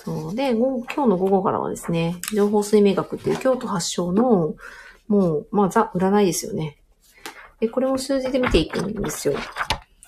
[0.04, 0.34] そう。
[0.34, 4.54] で、今日の午後からはですね、情報水明学っていう京都発祥の、
[5.08, 6.76] もう、まあ、ザ、占いですよね。
[7.58, 9.34] で、これも数字で見ていくんですよ。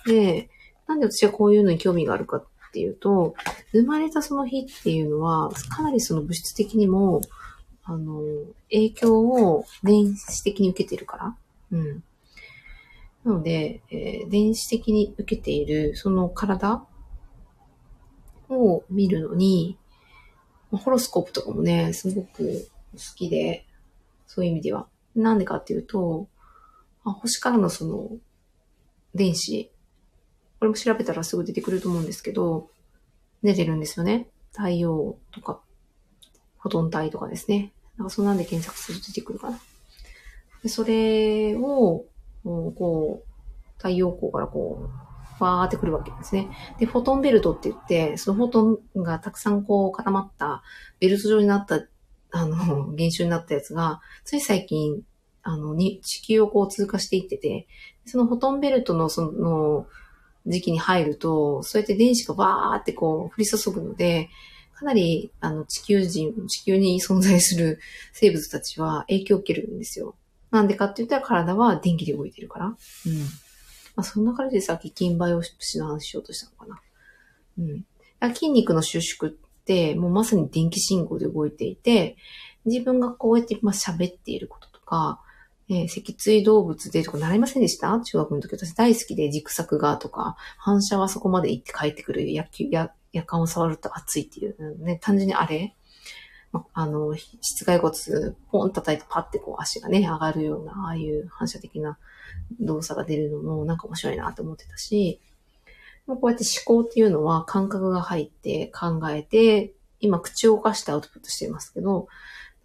[0.05, 0.49] で、
[0.85, 3.33] なんで私はこういうのに興味があるかっていうと、
[3.71, 7.21] 生まれたその日っていうのは、かなりその物質的にも、
[7.83, 8.21] あの、
[8.69, 11.35] 影響を電子的に受けてるから。
[11.71, 12.03] うん。
[13.27, 16.85] なので、えー、電子的に受けているその体
[18.47, 19.77] を見るのに、
[20.71, 23.65] ホロスコープとかもね、すごく好きで、
[24.27, 24.87] そういう意味では。
[25.13, 26.29] なんでかっていうと、
[27.03, 28.11] 星からのその、
[29.13, 29.73] 電子、
[30.59, 32.69] これも調べたらすぐ出てくると思うんですけど、
[33.43, 34.29] 出てるんですよね。
[34.53, 35.59] 太陽とか、
[36.59, 37.73] フォトン体とかですね。
[37.97, 39.59] なんかそんなんで検索すると出てくるかな。
[40.63, 42.05] でそれを、
[42.75, 43.27] こう、
[43.77, 44.89] 太陽光からこ
[45.39, 46.49] う、わーってくるわけですね。
[46.79, 50.63] で、フォトンベルトって言って、そのフォトンがたくさんこう固まった
[50.99, 51.85] ベルト状になった、
[52.31, 55.03] あの、現象になったやつが、つい最近、
[55.43, 57.67] あの、に、地球をこう通過していってて、
[58.05, 59.87] そのフォトンベルトのその
[60.45, 64.29] 時期に入ると、そうやって電子がわーってこう降り注ぐので、
[64.73, 67.79] かなり、あの、地球人、地球に存在する
[68.13, 70.15] 生物たちは影響を受けるんですよ。
[70.51, 72.65] なんでかって言ったら体は電気で動いてるから。
[72.65, 72.73] うん。
[72.73, 72.77] ま
[73.97, 76.81] あ、そんな感じでさっき筋バイオシプスの話しようとしたのかな。
[77.59, 77.61] う
[78.29, 78.33] ん。
[78.33, 79.33] 筋肉の収縮っ
[79.65, 82.17] て、もうまさに電気信号で動いていて、
[82.65, 85.21] 自分がこうやってまあ喋っていることとか、
[85.69, 87.99] えー、脊椎動物でとか習いませんでした？
[87.99, 95.75] 中学の時私大好きで軸作がとか、反射はそこまで行って帰ってくる野球、や、夜間を触ると熱いっていう、ね、単純にあれ
[96.51, 97.93] あの、室外骨、
[98.51, 101.97] ポン叩いてパッてこう足がね、上がるような、ああいう反射的な
[102.59, 105.19] 動作が出るのもなんか面白いなと思ってたし、
[106.05, 112.07] こうやって思考っていうのは感覚が入って考えて、今口を動かしてアウトプットしていますけど、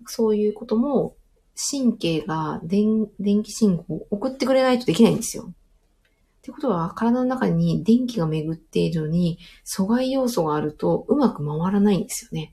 [0.06, 1.16] そういうことも
[1.56, 5.52] 神経が電電気信号を送ってくれないとできないんですよ。
[6.42, 12.52] ってことは、体の中に電気が巡っているのに、阻害要素があるとうまく回らないんですよね。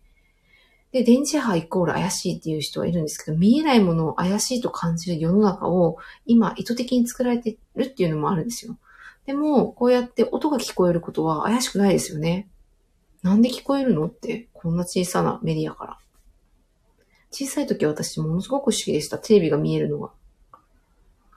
[0.92, 8.78] で、電磁波イコール怪しいっていう人はいるんですけど、見えないものを怪しいと感じる世の中を今意図的に作られてるっていうのもあるんですよ。
[9.26, 12.50] でも、こうやって音が聞こえることは怪しくないですよね。
[13.22, 15.98] なんで聞こえるのって、こんな小さなメディアから。
[17.32, 19.20] 小さい時私ものすごく不思議でした。
[19.20, 20.12] テレビが見えるのが。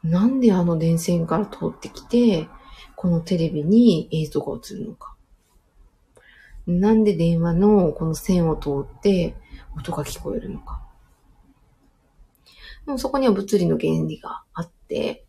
[0.02, 2.48] なんであの電線から通ってきて、
[2.96, 5.14] このテレビに映像が映るのか。
[6.66, 9.34] なんで電話のこの線を通って
[9.76, 10.82] 音が聞こえるのか。
[12.86, 15.24] でもそこには物理の原理があって、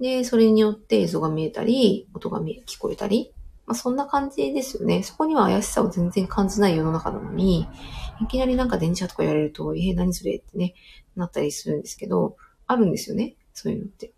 [0.00, 3.32] で、それによって映像が見えたり、音が見え、聞こえたり、
[3.66, 5.02] まあそんな感じですよね。
[5.04, 7.68] そこには怪しさを全然感じない世の中なのに、
[8.20, 10.74] いきなりなんか電磁波とか言われると、えー、何それってね、
[11.14, 13.36] なったりするんですけど、あるんですよね。
[13.54, 14.12] そういうのって。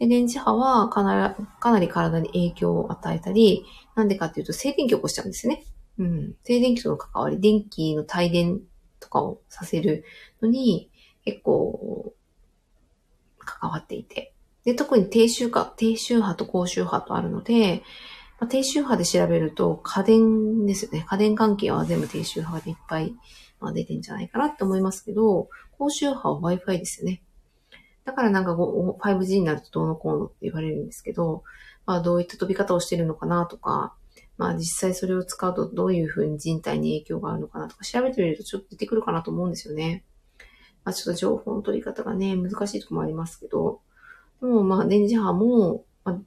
[0.00, 3.64] で、電磁波はかなり、かなり体に影響を与えたり、
[3.94, 5.64] なんでかっていうと静電気を起こしちゃうんですね。
[5.98, 6.34] うん。
[6.44, 8.60] 静電気との関わり、電気の帯電
[9.00, 10.04] とかをさせる
[10.40, 10.90] のに
[11.24, 12.14] 結構
[13.38, 14.32] 関わっていて。
[14.64, 17.82] で、特に低周波、低周波と高周波とあるので、
[18.38, 21.04] まあ、低周波で調べると家電ですよね。
[21.08, 23.14] 家電関係は全部低周波でいっぱい、
[23.60, 27.22] まあ、出てんじゃないかなって思いますけど、高周波は Wi-Fi ですよね。
[28.04, 31.42] だからなんか 5G になるとどうのこうのって言われるんですけど、
[31.84, 33.94] まあどういった飛び方をしてるのかなとか、
[34.38, 40.04] まあ実際それを使うとどういうふうに人体に影響があるのかなとか調べてみるとちょっと出てくるかなと思うんですよね。
[40.84, 43.80] まあちょっと情報の取り方がね、難しいとこもありますけど、
[44.40, 46.18] でもまあ電磁波も、まあ、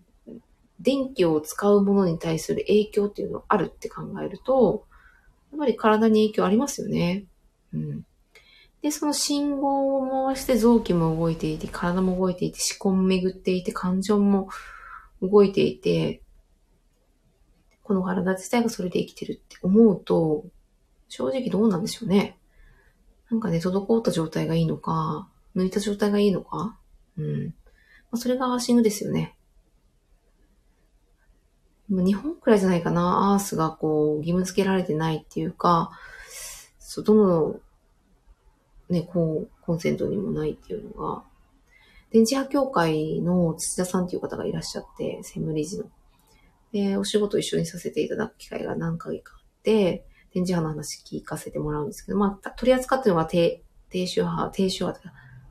[0.82, 4.86] 電気を使うものに対する影響っていうのがあるって考えると、
[5.52, 7.26] やっぱり体に影響ありますよね。
[7.74, 8.06] うん。
[8.82, 14.50] で、その信号を回して臓器も動いていて、体も動いていて、思考も巡っていて、感情も
[15.22, 16.22] 動いていて、
[17.92, 20.46] この体自体がそれで生きてるって思うと、
[21.10, 22.38] 正直どうなんでしょうね。
[23.30, 25.28] なんかね、滞った状態がいいのか、
[25.58, 26.80] 抜いた状態がいいのか。
[27.18, 27.48] うん。
[27.48, 27.52] ま
[28.12, 29.36] あ、それがアーシングですよね。
[31.90, 35.92] 日本くらいじゃないかな、アースがこう、義務付けられてないっていうか、
[37.04, 37.60] どの
[38.88, 41.24] ね、こう、コンセントにもないっていうのが、
[42.12, 45.90] 電磁波協会の土田さんっていう方がいらっしゃって、専務理事の。
[46.72, 54.96] で、お仕事一緒にさせていただく機会が何回かあって、電磁波の話聞かせてもらうんですけど、まあ、取り扱ってるのが低、低周波、低周波、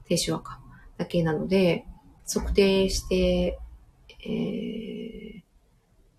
[0.05, 0.61] 低周波か、
[0.97, 1.87] だけなので、
[2.33, 3.59] 測定して、
[4.25, 5.43] えー、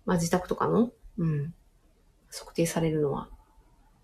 [0.04, 1.54] まあ自宅とかの、うん、
[2.30, 3.28] 測定されるのは、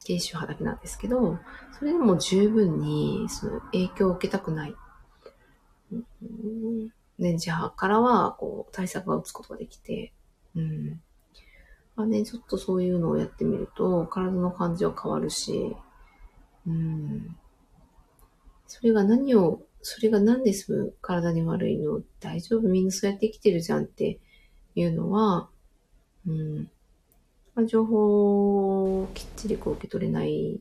[0.04, 1.38] 低周波だけなんですけど、
[1.78, 4.74] それでも十分にその影響を受けたくない。
[5.92, 6.88] うん
[7.18, 10.12] 電磁波からは、こう、対策が打つことができて、
[10.58, 11.00] うん。
[11.96, 15.76] まあね、ちょっとそういうのをやってみると、体の感じは変わるし、
[16.66, 17.36] うん。
[18.66, 22.02] それが何を、それが何です体に悪いの？
[22.20, 22.68] 大丈夫？
[22.68, 24.18] みんなそうやって生きてるじゃんって
[24.74, 25.48] いうのは、
[26.26, 26.70] うん。
[27.54, 30.60] ま、情報をきっちりこう受け取れない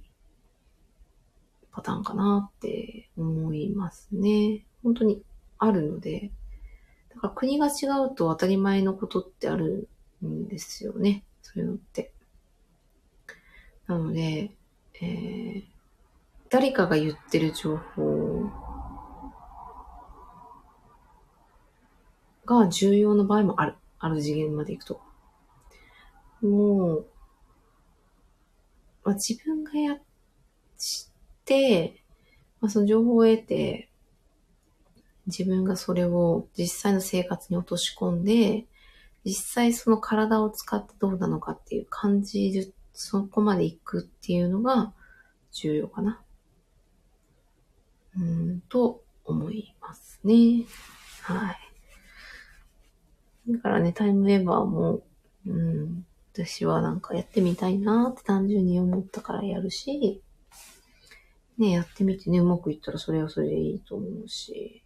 [1.71, 4.65] パターンかなって思いますね。
[4.83, 5.21] 本当に
[5.57, 6.31] あるので、
[7.17, 9.89] だか国が違うと当たり前のことってある
[10.23, 11.23] んですよね。
[11.41, 12.11] そういうのって。
[13.87, 14.51] なので、
[15.01, 15.63] えー、
[16.49, 18.43] 誰かが言ってる情報
[22.45, 23.75] が重要な場合もある。
[23.99, 25.01] ある次元まで行くと。
[26.41, 27.05] もう、
[29.03, 29.99] まあ、自分がや、っ
[31.45, 32.03] て、
[32.61, 33.86] まあ、その情報を得て、
[35.27, 38.65] 自分がそれを実際の生活に落とし込んで、
[39.25, 44.93] 実際その体を使ってどうなのかっていう感じる、そこまで行くっていうのが
[45.51, 46.21] 重要かな。
[48.17, 50.63] うん、と思いますね。
[51.21, 51.57] はい。
[53.51, 55.01] だからね、タイムウェーバーも、
[55.45, 60.21] うん、私はなんかやってみたいなって単純に思ったからやるし、
[61.57, 64.83] ね、やってみてね、うまくいったらそれはそれでいいと思うし、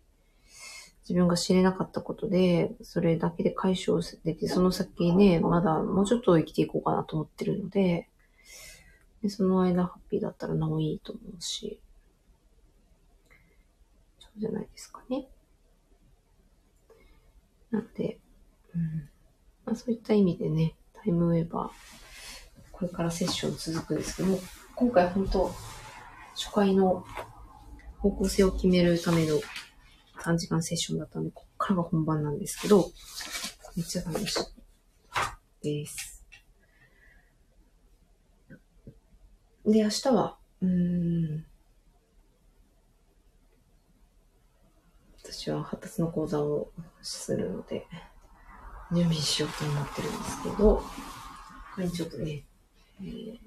[1.12, 8.07] 自分が知れなかったことで、それだけで解消できて、その先ね、まだもうちょっと生きていこうかなと思ってるので、
[9.22, 11.82] でその間ハッピーだったらなおいいと思うし、
[14.20, 15.28] そうじゃないですかね。
[17.72, 18.18] なので、
[18.74, 18.82] うん
[19.66, 21.70] まあ、そういった意味でね、タイムウェーバー、
[22.72, 24.39] これからセッション続くんですけども、
[24.76, 25.51] 今回本当、
[26.36, 27.03] 初回の
[27.99, 29.41] 方向性を決めるための
[30.22, 32.91] 3時間セッションだったんで、こっからが本番なんですけど、
[33.76, 34.39] めっちゃ楽し
[35.63, 36.24] いです。
[39.65, 41.45] で、明日は、うん、
[45.24, 47.88] 私は発達の講座をするので、
[48.91, 50.84] 準備しようと思ってるんですけど、
[51.76, 52.43] 他にちょっとね、
[53.01, 53.39] えー、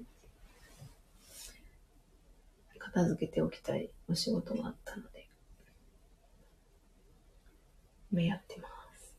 [2.79, 5.14] 片付けておきたいお仕事があったので、
[8.15, 9.17] 今やってます。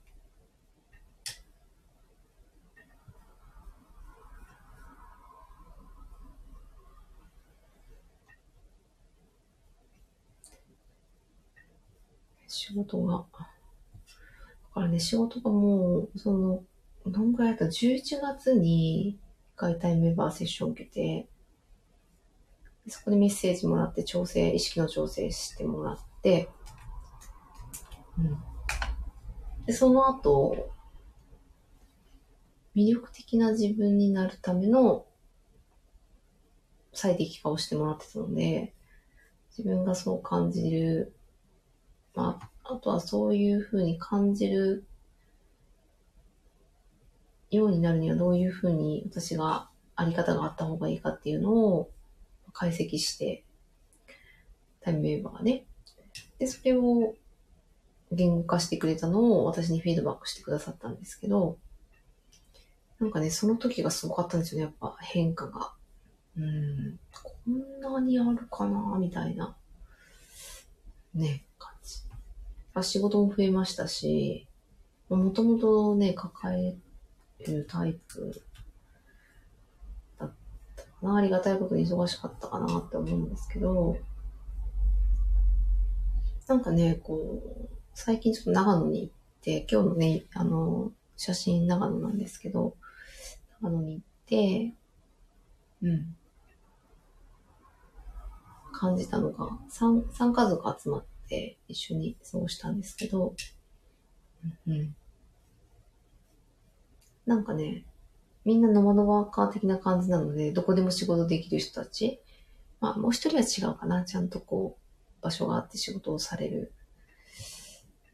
[12.48, 13.46] 仕事が、だ
[14.72, 16.64] からね、仕事がもう、その、
[17.04, 19.18] どんぐらいだった ?11 月に一
[19.56, 21.28] 回タイムメンバーセッション受けて、
[22.88, 26.48] そこでメッセージもらって調整、意識の調整してもらって、
[28.18, 28.55] うん。
[29.66, 30.70] で、その後、
[32.74, 35.06] 魅力的な自分になるための
[36.92, 38.74] 最適化をしてもらってたので、
[39.56, 41.14] 自分がそう感じる、
[42.14, 44.84] まあ、あとはそういうふうに感じる
[47.50, 51.90] ようになるにはどういうふうに私があり方があった方がいいかっていうのを
[52.52, 53.44] 解析して、
[54.80, 55.64] タイムウェーバーがね。
[56.38, 57.14] で、それを
[58.12, 61.58] 言語化してくれたのを私にフィードバックしてくださったんですけど、
[63.00, 65.72] なんかね、その時がすごかったんですよね、やっぱ変化が。
[66.38, 69.56] うん、こんなにあるかな、みたいな、
[71.14, 72.00] ね、感じ。
[72.74, 74.46] あ仕事も増えましたし、
[75.08, 76.76] もともとね、抱え
[77.44, 78.42] るタイプ
[80.18, 80.32] だっ
[80.76, 81.16] たかな。
[81.16, 83.96] ありがたいことに忙しかったかなって思うんですけど、
[86.46, 87.42] なんかね、こ
[87.72, 92.76] う、最近ちょっと長野に行って、今日のね、あの、写真長野なんですけど、
[93.62, 94.74] 長野に行って、
[95.82, 96.14] うん。
[98.74, 103.34] 感じたのが、三、三家族集まって一緒に過ごしたんですけど、
[104.66, 104.94] うん、うん。
[107.24, 107.86] なんかね、
[108.44, 112.20] みんなノマドワーカー的な感じなので、どこでも仕事できる人たち。
[112.78, 114.04] まあ、もう一人は違うかな。
[114.04, 116.74] ちゃんとこう、場所があって仕事をされる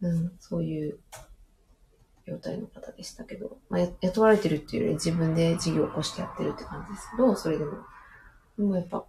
[0.03, 0.99] うん、そういう
[2.27, 7.73] 状態の方でしたけど、まあ、雇われてるっていうより自分で事業を起こしてやってるって感じですけど、それでも。
[8.59, 9.05] でもやっぱ、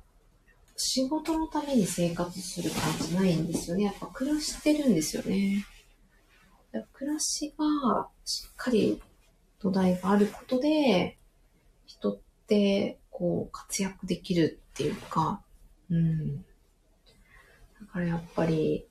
[0.76, 3.84] 仕事のために生活する感じないんですよね。
[3.84, 5.66] やっぱ暮らしてるんですよね。
[6.94, 9.02] 暮らしがしっかり
[9.60, 11.20] 土台があることで、
[11.86, 15.44] 人って、こう、活躍できるっていうか、
[15.90, 16.38] うん。
[16.38, 16.44] だ
[17.92, 18.88] からやっぱり、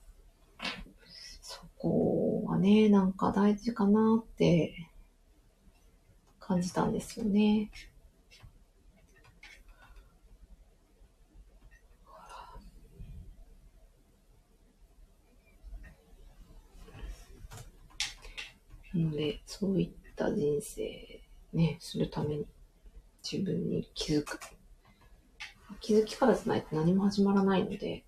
[1.82, 4.88] こはね、なんか大事かなって
[6.38, 7.72] 感じたんですよね。
[18.94, 21.20] なので、そういった人生
[21.52, 22.46] ね、するために
[23.28, 24.38] 自分に気づく。
[25.80, 28.04] 気づきからじゃないと何も始まらないので、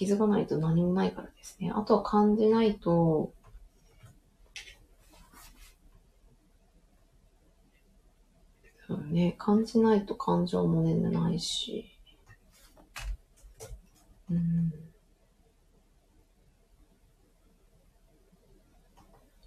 [0.00, 1.70] 気づかないと何もないからですね。
[1.74, 3.34] あとは感じないと、
[8.86, 11.84] そうね、感じないと感情もね、ないし、
[14.30, 14.72] うん。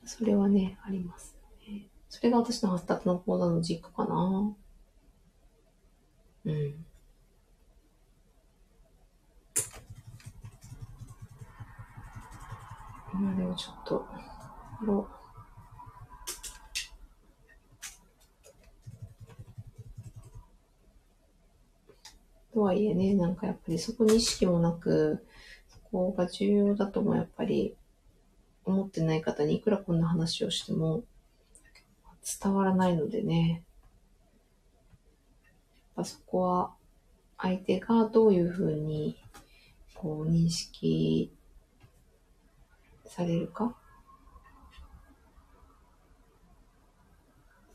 [0.05, 1.35] それはね、あります
[1.67, 1.87] ね。
[2.09, 4.53] それが私の発達の講座の軸かな。
[6.45, 6.85] うん。
[13.23, 14.05] 今でもちょっと、
[14.81, 15.07] ろ
[22.53, 25.25] とはいえね、なんかやっぱりそこに意識もなく、
[25.69, 27.77] そこが重要だともやっぱり
[28.65, 31.05] 思ってない方にいくらこんな話をしても
[32.41, 33.63] 伝わらないのでね。
[35.95, 36.73] やっぱそこは
[37.37, 39.15] 相手がどういうふうに
[39.93, 41.31] こう認識
[43.15, 43.75] されるか？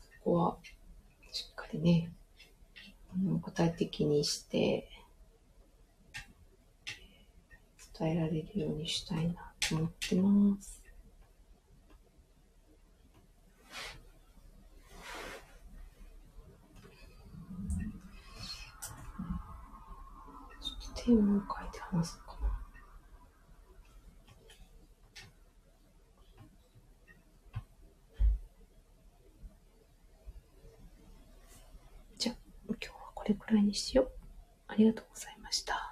[0.01, 0.57] そこは
[1.31, 2.11] しっかりね、
[3.13, 4.89] あの具体的にして
[7.97, 10.83] 伝えられるようにしたいなと思ってます。
[20.61, 22.49] ちょっとテーマを書いて話そうかな。
[32.17, 32.35] じゃあ、
[32.67, 34.09] 今日はこれくらいにしよう。
[34.67, 35.88] ありがとうございました。